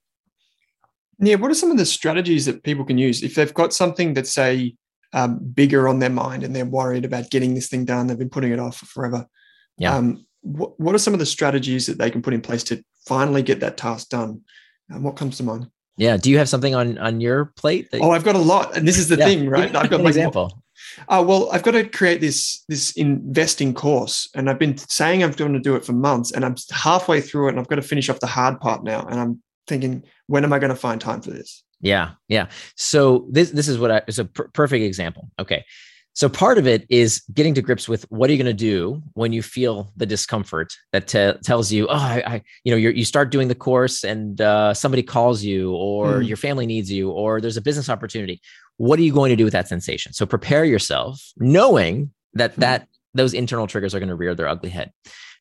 [1.21, 4.15] Yeah, what are some of the strategies that people can use if they've got something
[4.15, 4.75] that's say
[5.13, 8.07] um, bigger on their mind and they're worried about getting this thing done?
[8.07, 9.27] They've been putting it off forever.
[9.77, 9.95] Yeah.
[9.95, 12.83] Um, what, what are some of the strategies that they can put in place to
[13.07, 14.41] finally get that task done?
[14.93, 15.69] Um, what comes to mind?
[15.99, 16.17] Yeah.
[16.17, 17.91] Do you have something on on your plate?
[17.91, 19.27] That- oh, I've got a lot, and this is the yeah.
[19.27, 19.75] thing, right?
[19.77, 20.64] I've got an example.
[21.09, 25.33] Uh, well, I've got to create this this investing course, and I've been saying I'm
[25.33, 27.83] going to do it for months, and I'm halfway through it, and I've got to
[27.83, 31.01] finish off the hard part now, and I'm thinking, when am I going to find
[31.01, 31.63] time for this?
[31.81, 32.49] Yeah, yeah.
[32.77, 35.31] So this this is what I, it's a perfect example.
[35.39, 35.65] Okay,
[36.15, 39.03] so part of it is getting to grips with what are you going to do
[39.15, 41.09] when you feel the discomfort that
[41.43, 45.03] tells you, oh, I, I you know, you start doing the course and uh, somebody
[45.03, 46.29] calls you, or mm.
[46.29, 48.41] your family needs you, or there's a business opportunity.
[48.77, 50.13] What are you going to do with that sensation?
[50.13, 52.61] So prepare yourself, knowing that hmm.
[52.61, 54.93] that those internal triggers are going to rear their ugly head.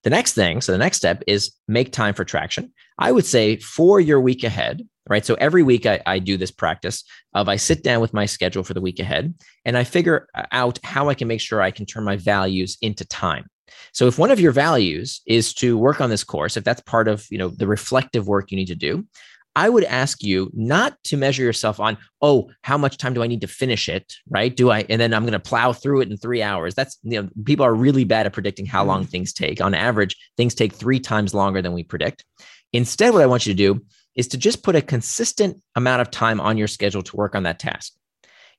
[0.03, 2.71] The next thing, so the next step is make time for traction.
[2.99, 5.25] I would say for your week ahead, right?
[5.25, 8.63] So every week I, I do this practice of I sit down with my schedule
[8.63, 9.33] for the week ahead
[9.65, 13.05] and I figure out how I can make sure I can turn my values into
[13.05, 13.47] time.
[13.93, 17.07] So if one of your values is to work on this course, if that's part
[17.07, 19.05] of you know the reflective work you need to do,
[19.55, 23.27] I would ask you not to measure yourself on, oh, how much time do I
[23.27, 24.15] need to finish it?
[24.27, 24.55] Right.
[24.55, 26.73] Do I, and then I'm going to plow through it in three hours.
[26.73, 29.09] That's, you know, people are really bad at predicting how long mm.
[29.09, 29.61] things take.
[29.61, 32.25] On average, things take three times longer than we predict.
[32.71, 33.85] Instead, what I want you to do
[34.15, 37.43] is to just put a consistent amount of time on your schedule to work on
[37.43, 37.93] that task,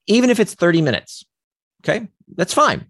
[0.06, 1.24] even if it's 30 minutes.
[1.84, 2.06] Okay.
[2.36, 2.86] That's fine.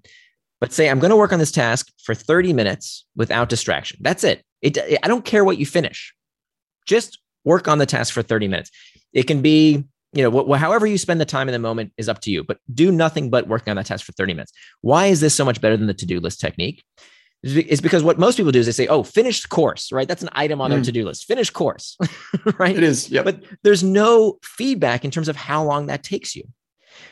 [0.61, 3.99] But say, I'm going to work on this task for 30 minutes without distraction.
[4.03, 4.45] That's it.
[4.63, 6.15] it I don't care what you finish.
[6.87, 8.71] Just work on the task for 30 minutes.
[9.13, 12.09] It can be, you know, wh- however you spend the time in the moment is
[12.09, 14.53] up to you, but do nothing but working on that task for 30 minutes.
[14.81, 16.85] Why is this so much better than the to do list technique?
[17.43, 20.09] Is because what most people do is they say, "Oh, finished course," right?
[20.09, 20.75] That's an item on mm.
[20.77, 21.27] their to-do list.
[21.27, 21.99] Finished course,
[22.59, 22.75] right?
[22.75, 23.23] It is, yeah.
[23.23, 26.45] But there's no feedback in terms of how long that takes you.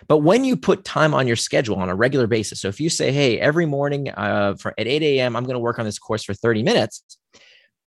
[0.09, 2.89] But when you put time on your schedule on a regular basis, so if you
[2.89, 5.99] say, "Hey, every morning uh, for at 8 a.m., I'm going to work on this
[5.99, 7.05] course for 30 minutes,"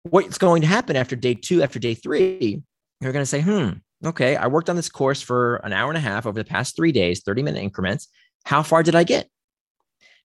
[0.10, 2.62] what's going to happen after day two, after day three,
[3.02, 3.70] you're going to say, hmm,
[4.06, 6.76] okay, I worked on this course for an hour and a half over the past
[6.76, 8.08] three days, 30 minute increments.
[8.46, 9.28] How far did I get?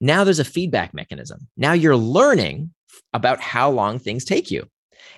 [0.01, 1.49] Now there's a feedback mechanism.
[1.57, 2.73] Now you're learning
[3.13, 4.67] about how long things take you.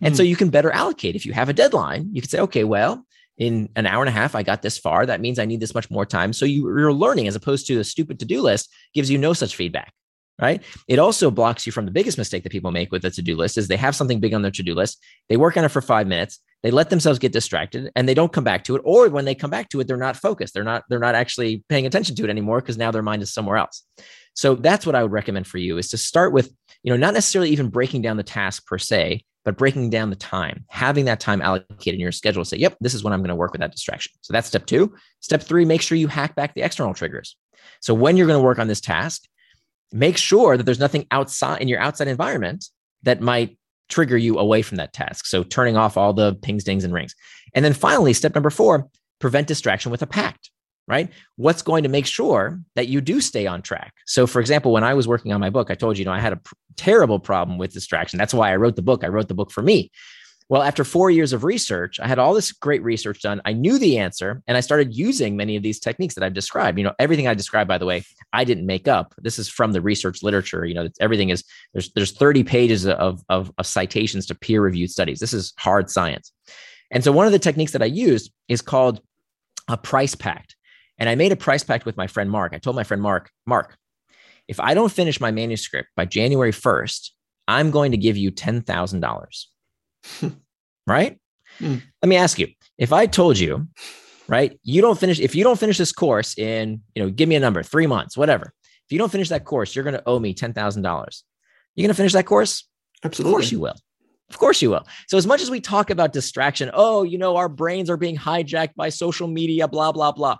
[0.00, 0.16] And mm.
[0.16, 0.28] so hmm.
[0.28, 1.16] you can better allocate.
[1.16, 3.04] If you have a deadline, you can say, okay, well,
[3.36, 5.06] in an hour and a half, I got this far.
[5.06, 6.32] That means I need this much more time.
[6.32, 9.32] So you, are learning as opposed to a stupid to do list gives you no
[9.32, 9.92] such feedback
[10.40, 10.62] right?
[10.88, 13.58] It also blocks you from the biggest mistake that people make with a to-do list
[13.58, 15.02] is they have something big on their to-do list.
[15.28, 18.32] They work on it for 5 minutes, they let themselves get distracted and they don't
[18.32, 20.54] come back to it or when they come back to it they're not focused.
[20.54, 23.32] They're not they're not actually paying attention to it anymore because now their mind is
[23.32, 23.84] somewhere else.
[24.32, 26.50] So that's what I would recommend for you is to start with,
[26.82, 30.16] you know, not necessarily even breaking down the task per se, but breaking down the
[30.16, 32.46] time, having that time allocated in your schedule.
[32.46, 34.12] Say, yep, this is when I'm going to work with that distraction.
[34.22, 34.94] So that's step two.
[35.20, 37.36] Step three, make sure you hack back the external triggers.
[37.80, 39.28] So when you're going to work on this task,
[39.94, 42.66] make sure that there's nothing outside in your outside environment
[43.04, 43.56] that might
[43.88, 45.24] trigger you away from that task.
[45.26, 47.14] So turning off all the pings, dings, and rings.
[47.54, 48.88] And then finally, step number four,
[49.20, 50.50] prevent distraction with a pact,
[50.88, 51.10] right?
[51.36, 53.94] What's going to make sure that you do stay on track?
[54.06, 56.12] So, for example, when I was working on my book, I told you, you know,
[56.12, 58.18] I had a pr- terrible problem with distraction.
[58.18, 59.04] That's why I wrote the book.
[59.04, 59.92] I wrote the book for me.
[60.50, 63.40] Well, after four years of research, I had all this great research done.
[63.46, 66.76] I knew the answer and I started using many of these techniques that I've described.
[66.76, 68.04] You know, everything I described, by the way,
[68.34, 69.14] I didn't make up.
[69.18, 70.66] This is from the research literature.
[70.66, 75.18] You know, everything is there's there's 30 pages of, of, of citations to peer-reviewed studies.
[75.18, 76.30] This is hard science.
[76.90, 79.00] And so one of the techniques that I used is called
[79.68, 80.56] a price pact.
[80.98, 82.52] And I made a price pact with my friend Mark.
[82.52, 83.76] I told my friend Mark, Mark,
[84.46, 87.10] if I don't finish my manuscript by January 1st,
[87.48, 89.44] I'm going to give you $10,000.
[90.86, 91.18] right?
[91.60, 91.82] Mm.
[92.02, 93.68] Let me ask you if I told you,
[94.28, 97.36] right, you don't finish, if you don't finish this course in, you know, give me
[97.36, 98.52] a number, three months, whatever.
[98.86, 100.84] If you don't finish that course, you're going to owe me $10,000.
[101.74, 102.68] You're going to finish that course?
[103.02, 103.30] Absolutely.
[103.30, 103.74] Of course you will.
[104.30, 104.86] Of course you will.
[105.08, 108.16] So, as much as we talk about distraction, oh, you know, our brains are being
[108.16, 110.38] hijacked by social media, blah, blah, blah.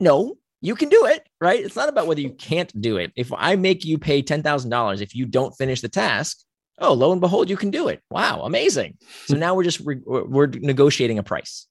[0.00, 1.60] No, you can do it, right?
[1.60, 3.12] It's not about whether you can't do it.
[3.16, 6.38] If I make you pay $10,000 if you don't finish the task,
[6.80, 8.02] oh, lo and behold, you can do it.
[8.10, 8.98] Wow, amazing.
[9.26, 11.66] So now we're just re- we're negotiating a price.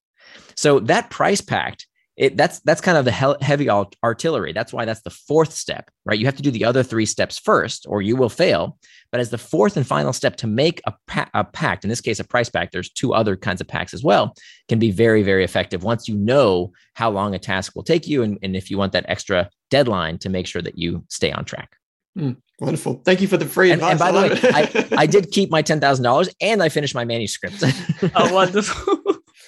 [0.55, 4.51] So that price pact, it, that's that's kind of the he- heavy artillery.
[4.51, 6.17] That's why that's the fourth step, right?
[6.17, 8.77] You have to do the other three steps first, or you will fail.
[9.11, 12.01] But as the fourth and final step to make a, pa- a pact, in this
[12.01, 14.35] case, a price pact, there's two other kinds of pacts as well,
[14.67, 18.23] can be very, very effective once you know how long a task will take you,
[18.23, 21.45] and, and if you want that extra deadline to make sure that you stay on
[21.45, 21.77] track.
[22.17, 23.01] Mm, wonderful.
[23.05, 23.91] Thank you for the free and, advice.
[23.91, 27.63] And by the way, I, I did keep my $10,000 and I finished my manuscript.
[28.15, 28.99] oh, wonderful.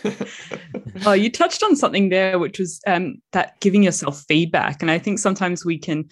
[1.05, 4.81] oh, you touched on something there, which was um, that giving yourself feedback.
[4.81, 6.05] And I think sometimes we can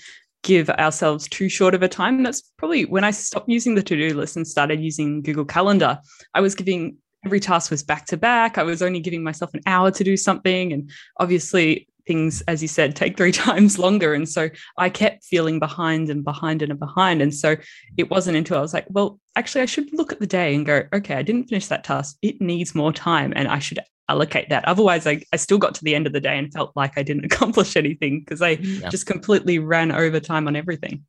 [0.43, 2.23] give ourselves too short of a time.
[2.23, 5.99] That's probably when I stopped using the to do list and started using Google Calendar.
[6.33, 8.57] I was giving every task was back to back.
[8.57, 10.71] I was only giving myself an hour to do something.
[10.71, 14.13] And obviously, things, as you said, take three times longer.
[14.13, 17.21] And so I kept feeling behind and behind and behind.
[17.21, 17.55] And so
[17.97, 20.65] it wasn't until I was like, well, actually, I should look at the day and
[20.65, 22.17] go, okay, I didn't finish that task.
[22.21, 24.65] It needs more time and I should allocate that.
[24.65, 27.03] Otherwise, I, I still got to the end of the day and felt like I
[27.03, 28.89] didn't accomplish anything because I yeah.
[28.89, 31.05] just completely ran over time on everything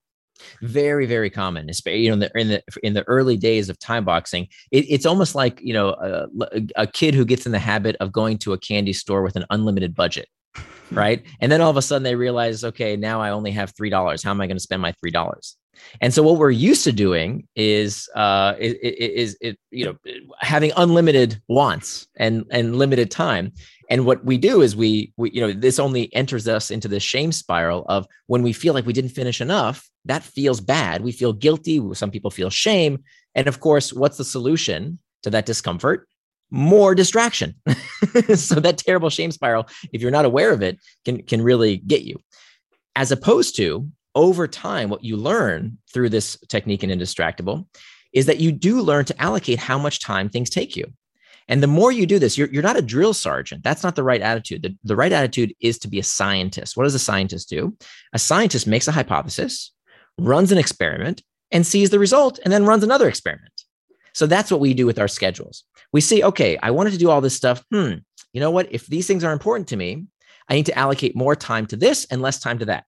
[0.63, 3.79] very very common Especially you know in the in the, in the early days of
[3.79, 6.29] time boxing it, it's almost like you know a,
[6.77, 9.45] a, kid who gets in the habit of going to a candy store with an
[9.51, 10.29] unlimited budget
[10.93, 11.23] right?
[11.41, 14.23] And then all of a sudden they realize, okay, now I only have three dollars.
[14.23, 15.57] How am I going to spend my three dollars?
[16.01, 19.97] And so what we're used to doing is uh, is, is, you know
[20.41, 23.53] having unlimited wants and and limited time.
[23.91, 27.01] And what we do is we we you know this only enters us into the
[27.01, 29.89] shame spiral of when we feel like we didn't finish enough.
[30.05, 31.03] That feels bad.
[31.03, 31.83] We feel guilty.
[31.95, 33.05] Some people feel shame.
[33.35, 36.09] And of course, what's the solution to that discomfort?
[36.51, 37.55] More distraction.
[38.35, 42.03] so that terrible shame spiral, if you're not aware of it, can can really get
[42.03, 42.21] you.
[42.97, 47.67] As opposed to over time, what you learn through this technique in Indistractable
[48.13, 50.93] is that you do learn to allocate how much time things take you.
[51.47, 53.63] And the more you do this, you're, you're not a drill sergeant.
[53.65, 54.63] That's not the right attitude.
[54.63, 56.77] The, the right attitude is to be a scientist.
[56.77, 57.77] What does a scientist do?
[58.13, 59.73] A scientist makes a hypothesis,
[60.19, 63.58] runs an experiment, and sees the result, and then runs another experiment.
[64.19, 65.63] So that's what we do with our schedules.
[65.93, 67.65] We see, okay, I wanted to do all this stuff.
[67.71, 67.99] Hmm,
[68.33, 68.67] you know what?
[68.73, 70.07] If these things are important to me,
[70.49, 72.83] I need to allocate more time to this and less time to that.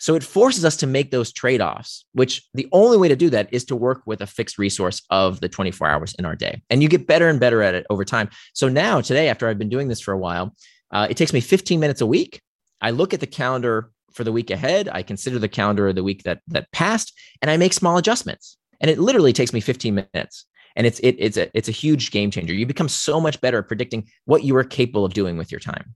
[0.00, 3.30] So it forces us to make those trade offs, which the only way to do
[3.30, 6.60] that is to work with a fixed resource of the 24 hours in our day.
[6.70, 8.28] And you get better and better at it over time.
[8.52, 10.56] So now, today, after I've been doing this for a while,
[10.90, 12.42] uh, it takes me 15 minutes a week.
[12.80, 14.88] I look at the calendar for the week ahead.
[14.88, 18.56] I consider the calendar of the week that that passed, and I make small adjustments.
[18.82, 20.44] And it literally takes me 15 minutes.
[20.76, 22.52] And it's it, it's a it's a huge game changer.
[22.52, 25.60] You become so much better at predicting what you are capable of doing with your
[25.60, 25.94] time.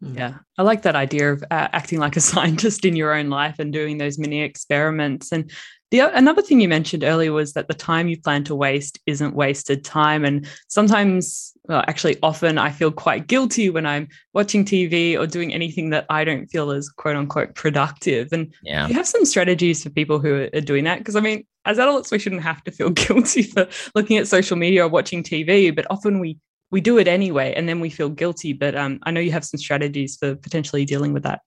[0.00, 0.16] Hmm.
[0.16, 3.58] Yeah, I like that idea of uh, acting like a scientist in your own life
[3.58, 5.32] and doing those mini experiments.
[5.32, 5.50] And
[5.90, 9.34] the another thing you mentioned earlier was that the time you plan to waste isn't
[9.34, 10.24] wasted time.
[10.24, 15.52] And sometimes, well, actually, often I feel quite guilty when I'm watching TV or doing
[15.52, 18.32] anything that I don't feel is quote unquote productive.
[18.32, 18.88] And yeah.
[18.88, 20.98] you have some strategies for people who are doing that?
[20.98, 24.56] Because I mean, as adults, we shouldn't have to feel guilty for looking at social
[24.56, 26.38] media or watching TV, but often we
[26.70, 29.42] we do it anyway and then we feel guilty but um, i know you have
[29.42, 31.40] some strategies for potentially dealing with that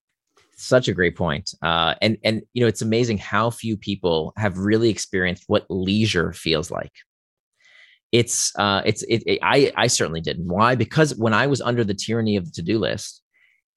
[0.61, 1.53] such a great point.
[1.61, 6.33] Uh, and and you know it's amazing how few people have really experienced what leisure
[6.33, 6.91] feels like
[8.11, 10.47] it's uh it's it, it, i i certainly didn't.
[10.47, 10.75] Why?
[10.75, 13.21] Because when i was under the tyranny of the to-do list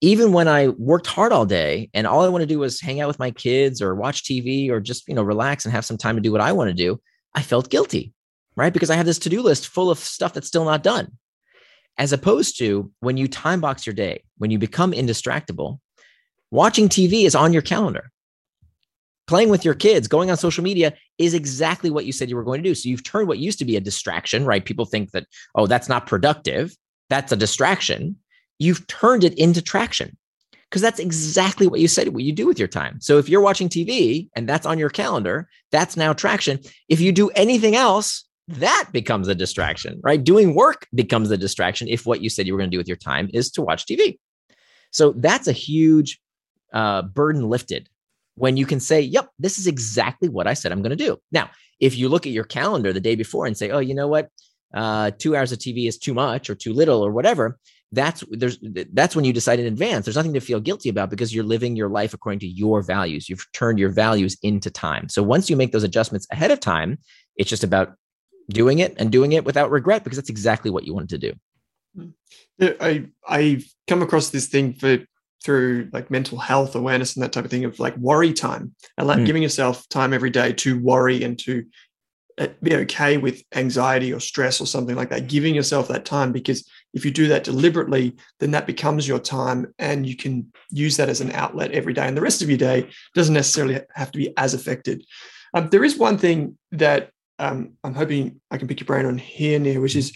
[0.01, 2.99] even when i worked hard all day and all i want to do was hang
[2.99, 5.97] out with my kids or watch tv or just you know relax and have some
[5.97, 6.99] time to do what i want to do
[7.33, 8.13] i felt guilty
[8.55, 8.73] right?
[8.73, 11.17] Because i have this to-do list full of stuff that's still not done.
[11.97, 15.79] As opposed to when you time box your day, when you become indistractable,
[16.51, 18.11] watching TV is on your calendar.
[19.27, 22.43] Playing with your kids, going on social media is exactly what you said you were
[22.43, 22.75] going to do.
[22.75, 24.63] So you've turned what used to be a distraction, right?
[24.63, 26.75] People think that, oh, that's not productive.
[27.09, 28.17] That's a distraction.
[28.59, 30.17] You've turned it into traction
[30.69, 32.99] because that's exactly what you said what you do with your time.
[32.99, 36.59] So if you're watching TV and that's on your calendar, that's now traction.
[36.89, 40.23] If you do anything else, that becomes a distraction, right?
[40.23, 42.87] Doing work becomes a distraction if what you said you were going to do with
[42.87, 44.19] your time is to watch TV.
[44.91, 46.19] So that's a huge
[46.73, 47.89] uh, burden lifted
[48.35, 51.17] when you can say, yep, this is exactly what I said I'm going to do.
[51.31, 54.07] Now, if you look at your calendar the day before and say, oh, you know
[54.07, 54.29] what?
[54.73, 57.57] Uh, two hours of TV is too much or too little or whatever.
[57.91, 58.57] That's there's
[58.91, 60.05] that's when you decide in advance.
[60.05, 63.29] There's nothing to feel guilty about because you're living your life according to your values.
[63.29, 65.07] You've turned your values into time.
[65.07, 66.97] So once you make those adjustments ahead of time,
[67.37, 67.95] it's just about
[68.49, 71.33] doing it and doing it without regret because that's exactly what you wanted to do.
[72.59, 74.97] I I've come across this thing for
[75.45, 79.07] through like mental health awareness and that type of thing of like worry time and
[79.07, 79.25] like mm.
[79.25, 81.63] giving yourself time every day to worry and to
[82.39, 86.31] uh, be okay with anxiety or stress or something like that giving yourself that time
[86.31, 90.97] because if you do that deliberately then that becomes your time and you can use
[90.97, 94.11] that as an outlet every day and the rest of your day doesn't necessarily have
[94.11, 95.05] to be as affected
[95.53, 99.17] um, there is one thing that um, I'm hoping I can pick your brain on
[99.17, 100.15] here, Nir, which is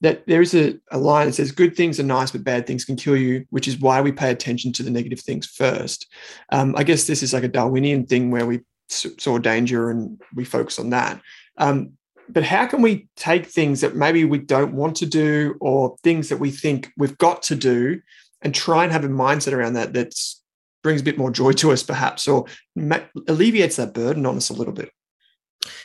[0.00, 2.84] that there is a, a line that says, Good things are nice, but bad things
[2.84, 6.06] can kill you, which is why we pay attention to the negative things first.
[6.50, 10.44] Um, I guess this is like a Darwinian thing where we saw danger and we
[10.44, 11.20] focus on that.
[11.56, 11.92] Um,
[12.28, 16.28] but how can we take things that maybe we don't want to do or things
[16.30, 18.00] that we think we've got to do
[18.42, 20.14] and try and have a mindset around that that
[20.82, 22.46] brings a bit more joy to us, perhaps, or
[23.28, 24.90] alleviates that burden on us a little bit?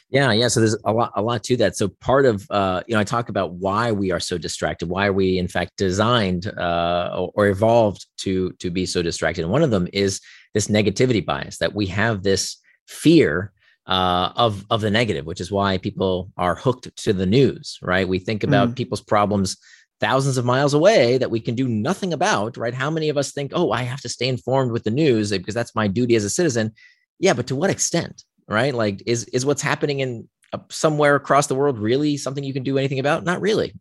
[0.10, 0.48] Yeah, yeah.
[0.48, 1.78] So there's a lot, a lot to that.
[1.78, 4.90] So part of, uh, you know, I talk about why we are so distracted.
[4.90, 9.44] Why are we, in fact, designed uh, or, or evolved to to be so distracted?
[9.44, 10.22] And one of them is
[10.54, 12.58] this negativity bias that we have this
[12.88, 13.52] fear
[13.88, 17.78] uh, of of the negative, which is why people are hooked to the news.
[17.82, 18.08] Right?
[18.08, 18.76] We think about mm.
[18.76, 19.58] people's problems
[20.00, 22.58] thousands of miles away that we can do nothing about.
[22.58, 22.74] Right?
[22.74, 25.54] How many of us think, oh, I have to stay informed with the news because
[25.54, 26.74] that's my duty as a citizen?
[27.20, 28.24] Yeah, but to what extent?
[28.50, 28.74] Right?
[28.74, 32.64] Like, is is what's happening in uh, somewhere across the world really something you can
[32.64, 33.24] do anything about?
[33.24, 33.74] Not really.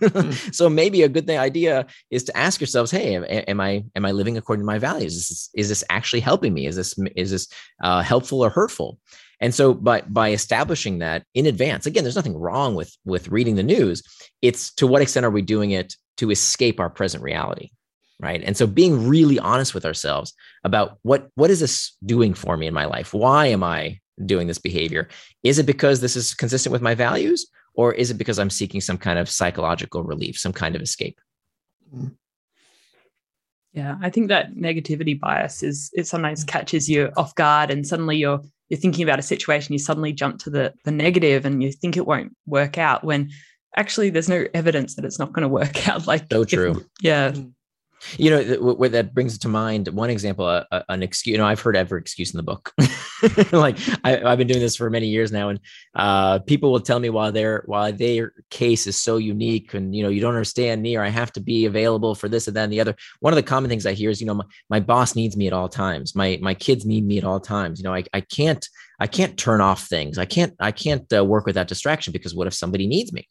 [0.00, 0.54] mm.
[0.54, 4.04] So maybe a good thing, idea is to ask yourselves, "Hey, am, am, I am
[4.04, 5.14] I living according to my values?
[5.14, 6.66] Is this, is this actually helping me?
[6.66, 7.48] Is this is this
[7.82, 8.98] uh, helpful or hurtful?"
[9.40, 13.56] And so by by establishing that in advance, again, there's nothing wrong with with reading
[13.56, 14.02] the news.
[14.40, 17.70] It's to what extent are we doing it to escape our present reality?
[18.20, 20.32] right and so being really honest with ourselves
[20.64, 24.46] about what what is this doing for me in my life why am i doing
[24.46, 25.08] this behavior?
[25.42, 27.46] Is it because this is consistent with my values?
[27.74, 31.20] or is it because I'm seeking some kind of psychological relief, some kind of escape?
[31.94, 32.12] Mm.
[33.72, 38.18] Yeah, I think that negativity bias is it sometimes catches you off guard and suddenly
[38.18, 41.72] you're you're thinking about a situation, you suddenly jump to the the negative and you
[41.72, 43.30] think it won't work out when
[43.76, 46.06] actually there's no evidence that it's not going to work out.
[46.06, 46.72] Like so true.
[46.72, 47.34] If, yeah.
[48.18, 51.46] You know what that brings to mind one example uh, uh, an excuse you know
[51.46, 52.72] i've heard every excuse in the book.
[53.52, 55.60] Like I, have been doing this for many years now and
[55.94, 60.02] uh, people will tell me why their why their case is so unique and you
[60.02, 62.64] know you don't understand me or i have to be available for this and that
[62.64, 62.96] and the other.
[63.20, 65.46] One of the common things i hear is you know my, my boss needs me
[65.46, 66.16] at all times.
[66.16, 67.78] My my kids need me at all times.
[67.78, 68.66] You know i, I can't
[68.98, 70.18] i can't turn off things.
[70.18, 73.28] I can't i can't uh, work without distraction because what if somebody needs me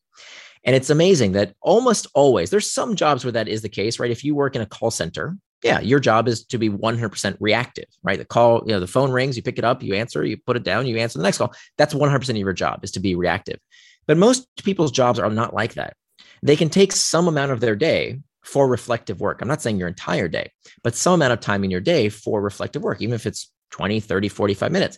[0.64, 4.12] and it's amazing that almost always there's some jobs where that is the case, right?
[4.12, 7.86] If you work in a call center, yeah, your job is to be 100% reactive,
[8.04, 8.18] right?
[8.18, 10.58] The call, you know, the phone rings, you pick it up, you answer, you put
[10.58, 11.54] it down, you answer the next call.
[11.78, 13.60] That's 100% of your job is to be reactive.
[14.08, 15.96] But most people's jobs are not like that.
[16.42, 19.42] They can take some amount of their day for reflective work.
[19.42, 20.52] I'm not saying your entire day,
[20.84, 24.00] but some amount of time in your day for reflective work, even if it's 20,
[24.00, 24.98] 30, 45 minutes.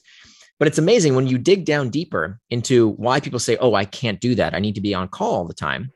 [0.59, 4.21] But it's amazing when you dig down deeper into why people say, oh, I can't
[4.21, 4.53] do that.
[4.53, 5.91] I need to be on call all the time.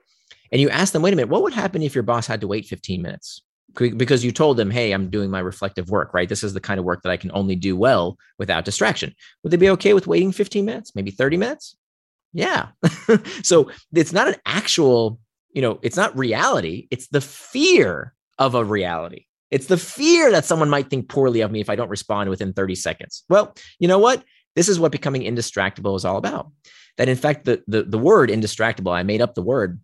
[0.51, 2.47] And you ask them, wait a minute, what would happen if your boss had to
[2.47, 3.41] wait 15 minutes?
[3.74, 6.28] Because you told them, hey, I'm doing my reflective work, right?
[6.28, 9.14] This is the kind of work that I can only do well without distraction.
[9.43, 11.76] Would they be okay with waiting 15 minutes, maybe 30 minutes?
[12.34, 12.70] Yeah.
[13.43, 15.20] so it's not an actual,
[15.51, 16.88] you know, it's not reality.
[16.89, 19.26] It's the fear of a reality.
[19.51, 22.53] It's the fear that someone might think poorly of me if I don't respond within
[22.53, 23.24] 30 seconds.
[23.30, 24.24] Well, you know what?
[24.58, 26.51] This is what becoming indistractable is all about.
[26.97, 29.80] That in fact, the, the, the word indistractable, I made up the word.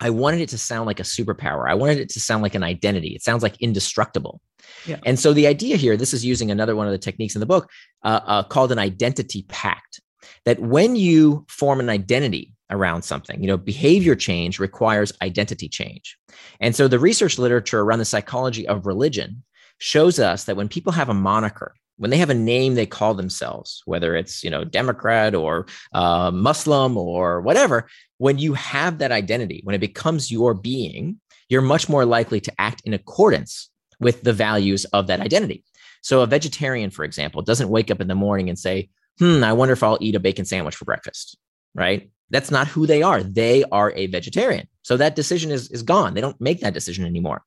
[0.00, 1.66] I wanted it to sound like a superpower.
[1.66, 3.14] I wanted it to sound like an identity.
[3.14, 4.42] It sounds like indestructible.
[4.84, 4.98] Yeah.
[5.06, 7.46] And so the idea here, this is using another one of the techniques in the
[7.46, 7.70] book
[8.02, 10.02] uh, uh, called an identity pact.
[10.44, 16.18] That when you form an identity around something, you know, behavior change requires identity change.
[16.60, 19.42] And so the research literature around the psychology of religion
[19.78, 23.14] shows us that when people have a moniker, when they have a name they call
[23.14, 27.88] themselves, whether it's you know Democrat or uh, Muslim or whatever,
[28.18, 32.52] when you have that identity, when it becomes your being, you're much more likely to
[32.58, 33.70] act in accordance
[34.00, 35.64] with the values of that identity.
[36.02, 39.52] So a vegetarian, for example, doesn't wake up in the morning and say, "Hmm, I
[39.52, 41.36] wonder if I'll eat a bacon sandwich for breakfast."
[41.74, 42.10] Right?
[42.30, 43.22] That's not who they are.
[43.22, 44.66] They are a vegetarian.
[44.82, 46.14] So that decision is, is gone.
[46.14, 47.42] They don't make that decision anymore.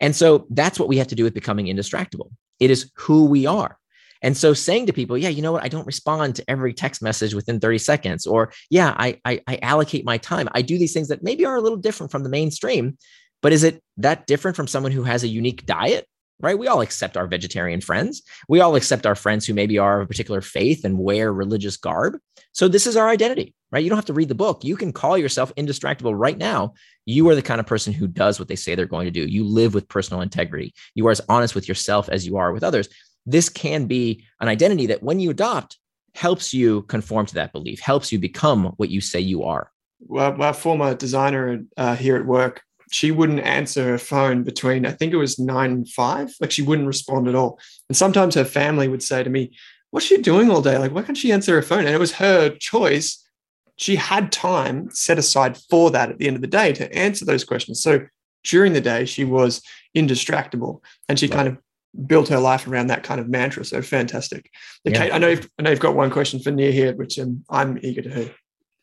[0.00, 2.30] And so that's what we have to do with becoming indistractable.
[2.60, 3.78] It is who we are.
[4.22, 7.02] And so saying to people, yeah, you know what, I don't respond to every text
[7.02, 10.48] message within 30 seconds, or yeah, I, I, I allocate my time.
[10.52, 12.98] I do these things that maybe are a little different from the mainstream,
[13.40, 16.06] but is it that different from someone who has a unique diet?
[16.42, 16.58] Right.
[16.58, 18.22] We all accept our vegetarian friends.
[18.48, 21.76] We all accept our friends who maybe are of a particular faith and wear religious
[21.76, 22.18] garb.
[22.52, 23.84] So this is our identity, right?
[23.84, 24.64] You don't have to read the book.
[24.64, 26.74] You can call yourself indistractable right now.
[27.06, 29.26] You are the kind of person who does what they say they're going to do.
[29.26, 30.74] You live with personal integrity.
[30.94, 32.88] You are as honest with yourself as you are with others
[33.26, 35.78] this can be an identity that when you adopt
[36.14, 39.70] helps you conform to that belief, helps you become what you say you are.
[40.00, 44.90] Well, my former designer uh, here at work, she wouldn't answer her phone between, I
[44.90, 46.34] think it was nine and five.
[46.40, 47.58] Like she wouldn't respond at all.
[47.88, 49.52] And sometimes her family would say to me,
[49.90, 50.78] What's she doing all day?
[50.78, 51.80] Like, why can't she answer her phone?
[51.80, 53.26] And it was her choice.
[53.74, 57.24] She had time set aside for that at the end of the day to answer
[57.24, 57.82] those questions.
[57.82, 58.06] So
[58.44, 59.62] during the day, she was
[59.96, 61.34] indistractable and she right.
[61.34, 61.58] kind of
[62.06, 63.64] built her life around that kind of mantra.
[63.64, 64.48] So fantastic.
[64.84, 64.92] Yeah.
[64.92, 67.44] Kate, I know you've, I know you've got one question for Nir here, which um,
[67.50, 68.34] I'm eager to hear.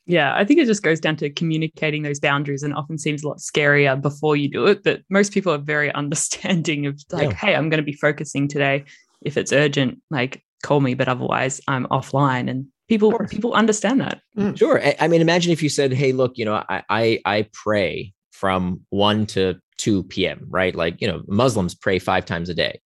[0.08, 3.28] Yeah, I think it just goes down to communicating those boundaries and often seems a
[3.28, 4.84] lot scarier before you do it.
[4.84, 7.36] But most people are very understanding of like, yeah.
[7.36, 8.86] hey, I'm going to be focusing today.
[9.22, 12.50] If it's urgent, like call me, but otherwise I'm offline.
[12.50, 14.22] And people people understand that.
[14.38, 14.58] Mm.
[14.58, 14.82] Sure.
[15.00, 18.82] I mean, imagine if you said, hey, look, you know, I I, I pray from
[18.92, 20.76] 1 to 2 p.m., right?
[20.76, 22.80] Like, you know, Muslims pray five times a day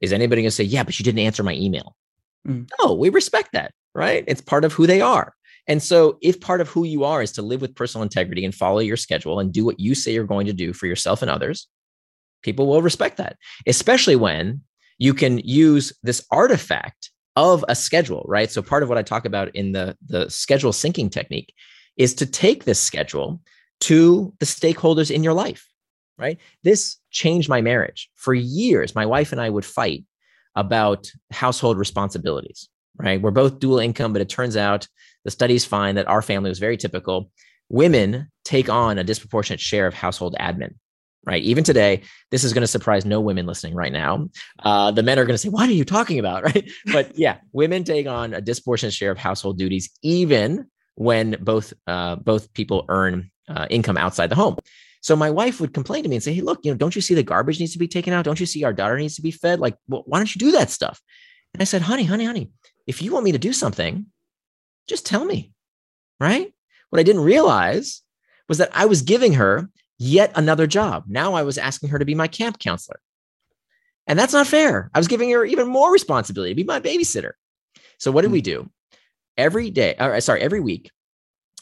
[0.00, 1.96] is anybody going to say, yeah, but you didn't answer my email?
[2.46, 2.68] Mm.
[2.80, 4.24] No, we respect that, right?
[4.26, 5.34] It's part of who they are.
[5.68, 8.54] And so, if part of who you are is to live with personal integrity and
[8.54, 11.30] follow your schedule and do what you say you're going to do for yourself and
[11.30, 11.66] others,
[12.42, 13.36] people will respect that,
[13.66, 14.60] especially when
[14.98, 18.50] you can use this artifact of a schedule, right?
[18.50, 21.52] So, part of what I talk about in the, the schedule syncing technique
[21.96, 23.40] is to take this schedule
[23.80, 25.66] to the stakeholders in your life
[26.18, 26.38] right?
[26.62, 28.10] This changed my marriage.
[28.14, 30.04] For years, my wife and I would fight
[30.54, 33.20] about household responsibilities, right?
[33.20, 34.88] We're both dual income, but it turns out
[35.26, 37.30] the studies find that our family was very typical.
[37.68, 40.74] Women take on a disproportionate share of household admin,
[41.26, 41.42] right?
[41.42, 44.28] Even today, this is going to surprise no women listening right now.
[44.60, 46.44] Uh, the men are going to say, What are you talking about?
[46.54, 46.70] Right.
[46.92, 52.16] But yeah, women take on a disproportionate share of household duties, even when both uh,
[52.16, 54.56] both people earn uh, income outside the home.
[55.00, 57.02] So my wife would complain to me and say, "Hey, look, you know, don't you
[57.02, 58.24] see the garbage needs to be taken out?
[58.24, 59.58] Don't you see our daughter needs to be fed?
[59.58, 61.02] Like, well, why don't you do that stuff?"
[61.52, 62.52] And I said, "Honey, honey, honey,
[62.86, 64.06] if you want me to do something,
[64.86, 65.52] just tell me."
[66.20, 66.52] Right?
[66.90, 68.02] What I didn't realize
[68.48, 69.68] was that I was giving her
[69.98, 71.04] yet another job.
[71.06, 73.00] Now I was asking her to be my camp counselor.
[74.06, 74.90] And that's not fair.
[74.94, 77.32] I was giving her even more responsibility to be my babysitter.
[77.98, 78.44] So what did we hmm.
[78.44, 78.70] do?
[79.36, 80.90] Every day, or uh, sorry, every week,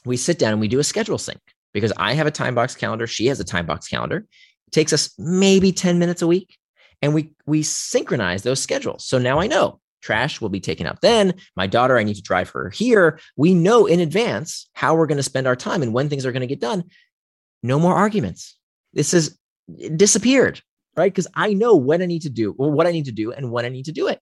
[0.04, 1.40] we sit down and we do a schedule sync
[1.72, 3.06] because I have a time box calendar.
[3.06, 4.18] She has a time box calendar.
[4.66, 6.56] It takes us maybe 10 minutes a week.
[7.02, 9.04] And we we synchronize those schedules.
[9.04, 11.34] So now I know trash will be taken out then.
[11.56, 13.18] My daughter, I need to drive her here.
[13.36, 16.32] We know in advance how we're going to spend our time and when things are
[16.32, 16.84] going to get done.
[17.62, 18.56] No more arguments.
[18.92, 19.38] This has
[19.96, 20.60] disappeared,
[20.96, 21.12] right?
[21.12, 23.50] Because I know when I need to do or what I need to do and
[23.50, 24.20] when I need to do it.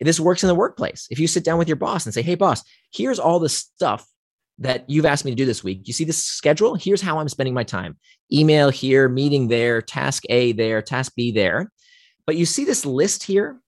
[0.00, 1.06] This works in the workplace.
[1.10, 4.04] If you sit down with your boss and say, Hey, boss, here's all the stuff
[4.58, 5.82] that you've asked me to do this week.
[5.84, 6.74] You see this schedule?
[6.74, 7.96] Here's how I'm spending my time
[8.32, 11.70] email here, meeting there, task A there, task B there.
[12.26, 13.61] But you see this list here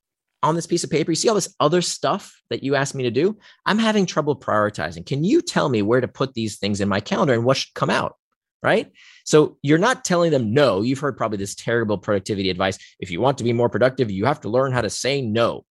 [0.45, 1.11] on this piece of paper?
[1.11, 3.39] You see all this other stuff that you asked me to do?
[3.67, 5.07] I'm having trouble prioritizing.
[5.07, 7.75] Can you tell me where to put these things in my calendar and what should
[7.75, 8.17] come out?
[8.63, 8.93] Right.
[9.25, 10.81] So you're not telling them no.
[10.81, 12.79] You've heard probably this terrible productivity advice.
[12.99, 15.67] If you want to be more productive, you have to learn how to say no.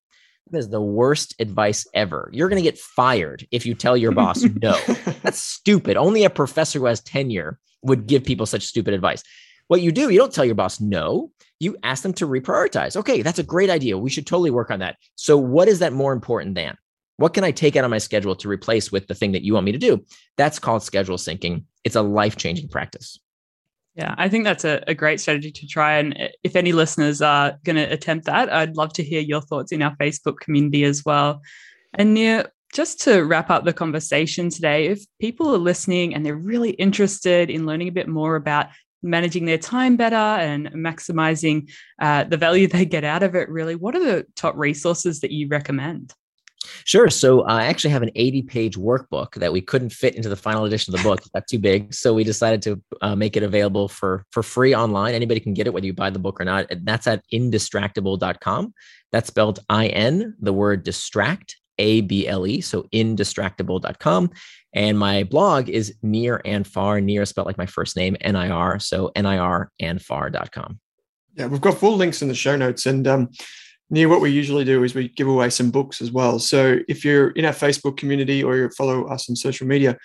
[0.51, 2.29] That is the worst advice ever.
[2.31, 4.77] You're going to get fired if you tell your boss no.
[5.23, 5.97] That's stupid.
[5.97, 9.23] Only a professor who has tenure would give people such stupid advice.
[9.73, 11.31] What you do, you don't tell your boss no.
[11.59, 12.95] You ask them to reprioritize.
[12.95, 13.97] Okay, that's a great idea.
[13.97, 14.97] We should totally work on that.
[15.15, 16.77] So, what is that more important than?
[17.17, 19.55] What can I take out of my schedule to replace with the thing that you
[19.55, 20.05] want me to do?
[20.37, 21.63] That's called schedule syncing.
[21.83, 23.19] It's a life changing practice.
[23.95, 25.97] Yeah, I think that's a, a great strategy to try.
[25.97, 29.41] And uh, if any listeners are going to attempt that, I'd love to hear your
[29.41, 31.41] thoughts in our Facebook community as well.
[31.95, 36.35] And Nir, just to wrap up the conversation today, if people are listening and they're
[36.35, 38.67] really interested in learning a bit more about
[39.03, 43.75] managing their time better and maximizing uh, the value they get out of it, really,
[43.75, 46.13] what are the top resources that you recommend?
[46.85, 47.09] Sure.
[47.09, 50.65] So I actually have an 80 page workbook that we couldn't fit into the final
[50.65, 51.19] edition of the book.
[51.19, 51.93] It got too big.
[51.93, 55.13] So we decided to uh, make it available for, for free online.
[55.13, 56.67] Anybody can get it, whether you buy the book or not.
[56.69, 58.73] And that's at indistractable.com.
[59.11, 62.61] That's spelled I N, the word distract, A B L E.
[62.61, 64.31] So indistractable.com.
[64.73, 68.49] And my blog is Nir and Far, Nir spelled like my first name, N I
[68.49, 68.79] R.
[68.79, 70.79] So N I R and far.com.
[71.35, 72.85] Yeah, we've got full links in the show notes.
[72.85, 73.29] And um,
[73.89, 76.39] Nir, what we usually do is we give away some books as well.
[76.39, 79.97] So if you're in our Facebook community or you follow us on social media,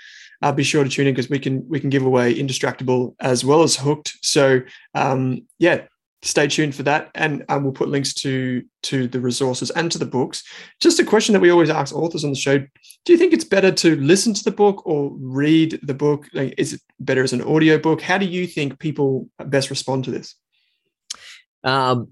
[0.43, 3.45] uh, be sure to tune in because we can we can give away Indistractable as
[3.45, 4.19] well as Hooked.
[4.23, 4.61] So
[4.95, 5.87] um, yeah,
[6.23, 9.99] stay tuned for that, and um, we'll put links to to the resources and to
[9.99, 10.43] the books.
[10.81, 13.45] Just a question that we always ask authors on the show: Do you think it's
[13.45, 16.27] better to listen to the book or read the book?
[16.33, 18.01] Like, is it better as an audio book?
[18.01, 20.35] How do you think people best respond to this?
[21.65, 22.09] Um,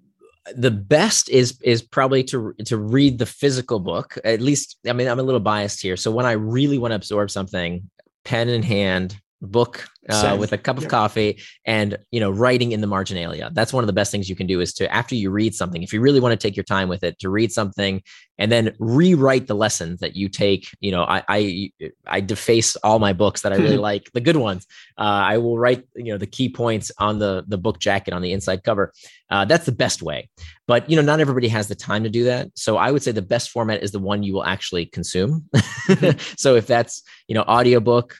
[0.55, 5.09] the best is is probably to to read the physical book at least i mean
[5.09, 7.91] i'm a little biased here so when i really want to absorb something
[8.25, 10.89] pen in hand book uh, with a cup of yeah.
[10.89, 13.51] coffee and you know writing in the marginalia.
[13.53, 15.83] That's one of the best things you can do is to after you read something
[15.83, 18.03] if you really want to take your time with it to read something
[18.39, 20.69] and then rewrite the lessons that you take.
[20.81, 21.71] You know i i,
[22.07, 24.67] I deface all my books that i really like the good ones.
[24.97, 28.23] Uh, i will write you know the key points on the the book jacket on
[28.23, 28.93] the inside cover.
[29.29, 30.29] Uh, that's the best way.
[30.67, 32.49] But you know not everybody has the time to do that.
[32.55, 35.49] So i would say the best format is the one you will actually consume.
[35.55, 36.19] Mm-hmm.
[36.39, 38.19] so if that's you know audiobook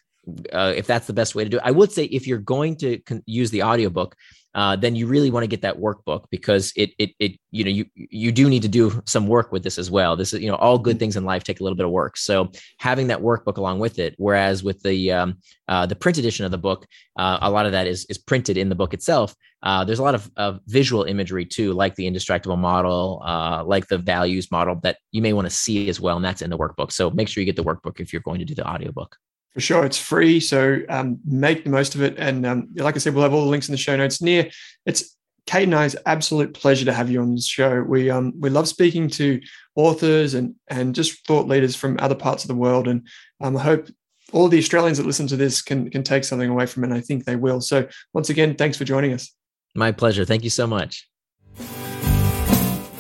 [0.53, 1.63] uh, if that's the best way to do it.
[1.65, 4.17] I would say if you're going to con- use the audiobook,
[4.57, 7.71] uh, then you really want to get that workbook because it, it, it, you know,
[7.71, 10.17] you, you do need to do some work with this as well.
[10.17, 11.01] This is, you know, all good mm-hmm.
[11.01, 12.17] things in life take a little bit of work.
[12.17, 15.37] So having that workbook along with it, whereas with the, um,
[15.69, 16.87] uh, the print edition of the book,
[17.19, 19.35] uh, a lot of that is, is printed in the book itself.
[19.63, 23.87] Uh, there's a lot of, of visual imagery too, like the indistractable model, uh, like
[23.89, 26.17] the values model that you may want to see as well.
[26.17, 26.93] And that's in the workbook.
[26.93, 29.17] So make sure you get the workbook if you're going to do the audiobook.
[29.57, 32.17] For sure, it's free, so um, make the most of it.
[32.19, 34.21] And um, like I said, we'll have all the links in the show notes.
[34.21, 34.51] Nir,
[34.85, 37.83] it's Kate and I's absolute pleasure to have you on the show.
[37.83, 39.41] We um, we love speaking to
[39.75, 42.87] authors and and just thought leaders from other parts of the world.
[42.87, 43.09] And
[43.41, 43.89] um, I hope
[44.31, 46.89] all the Australians that listen to this can can take something away from it.
[46.89, 47.63] And I think they will.
[47.63, 49.33] So once again, thanks for joining us.
[49.75, 50.27] My pleasure.
[50.27, 51.09] Thank you so much.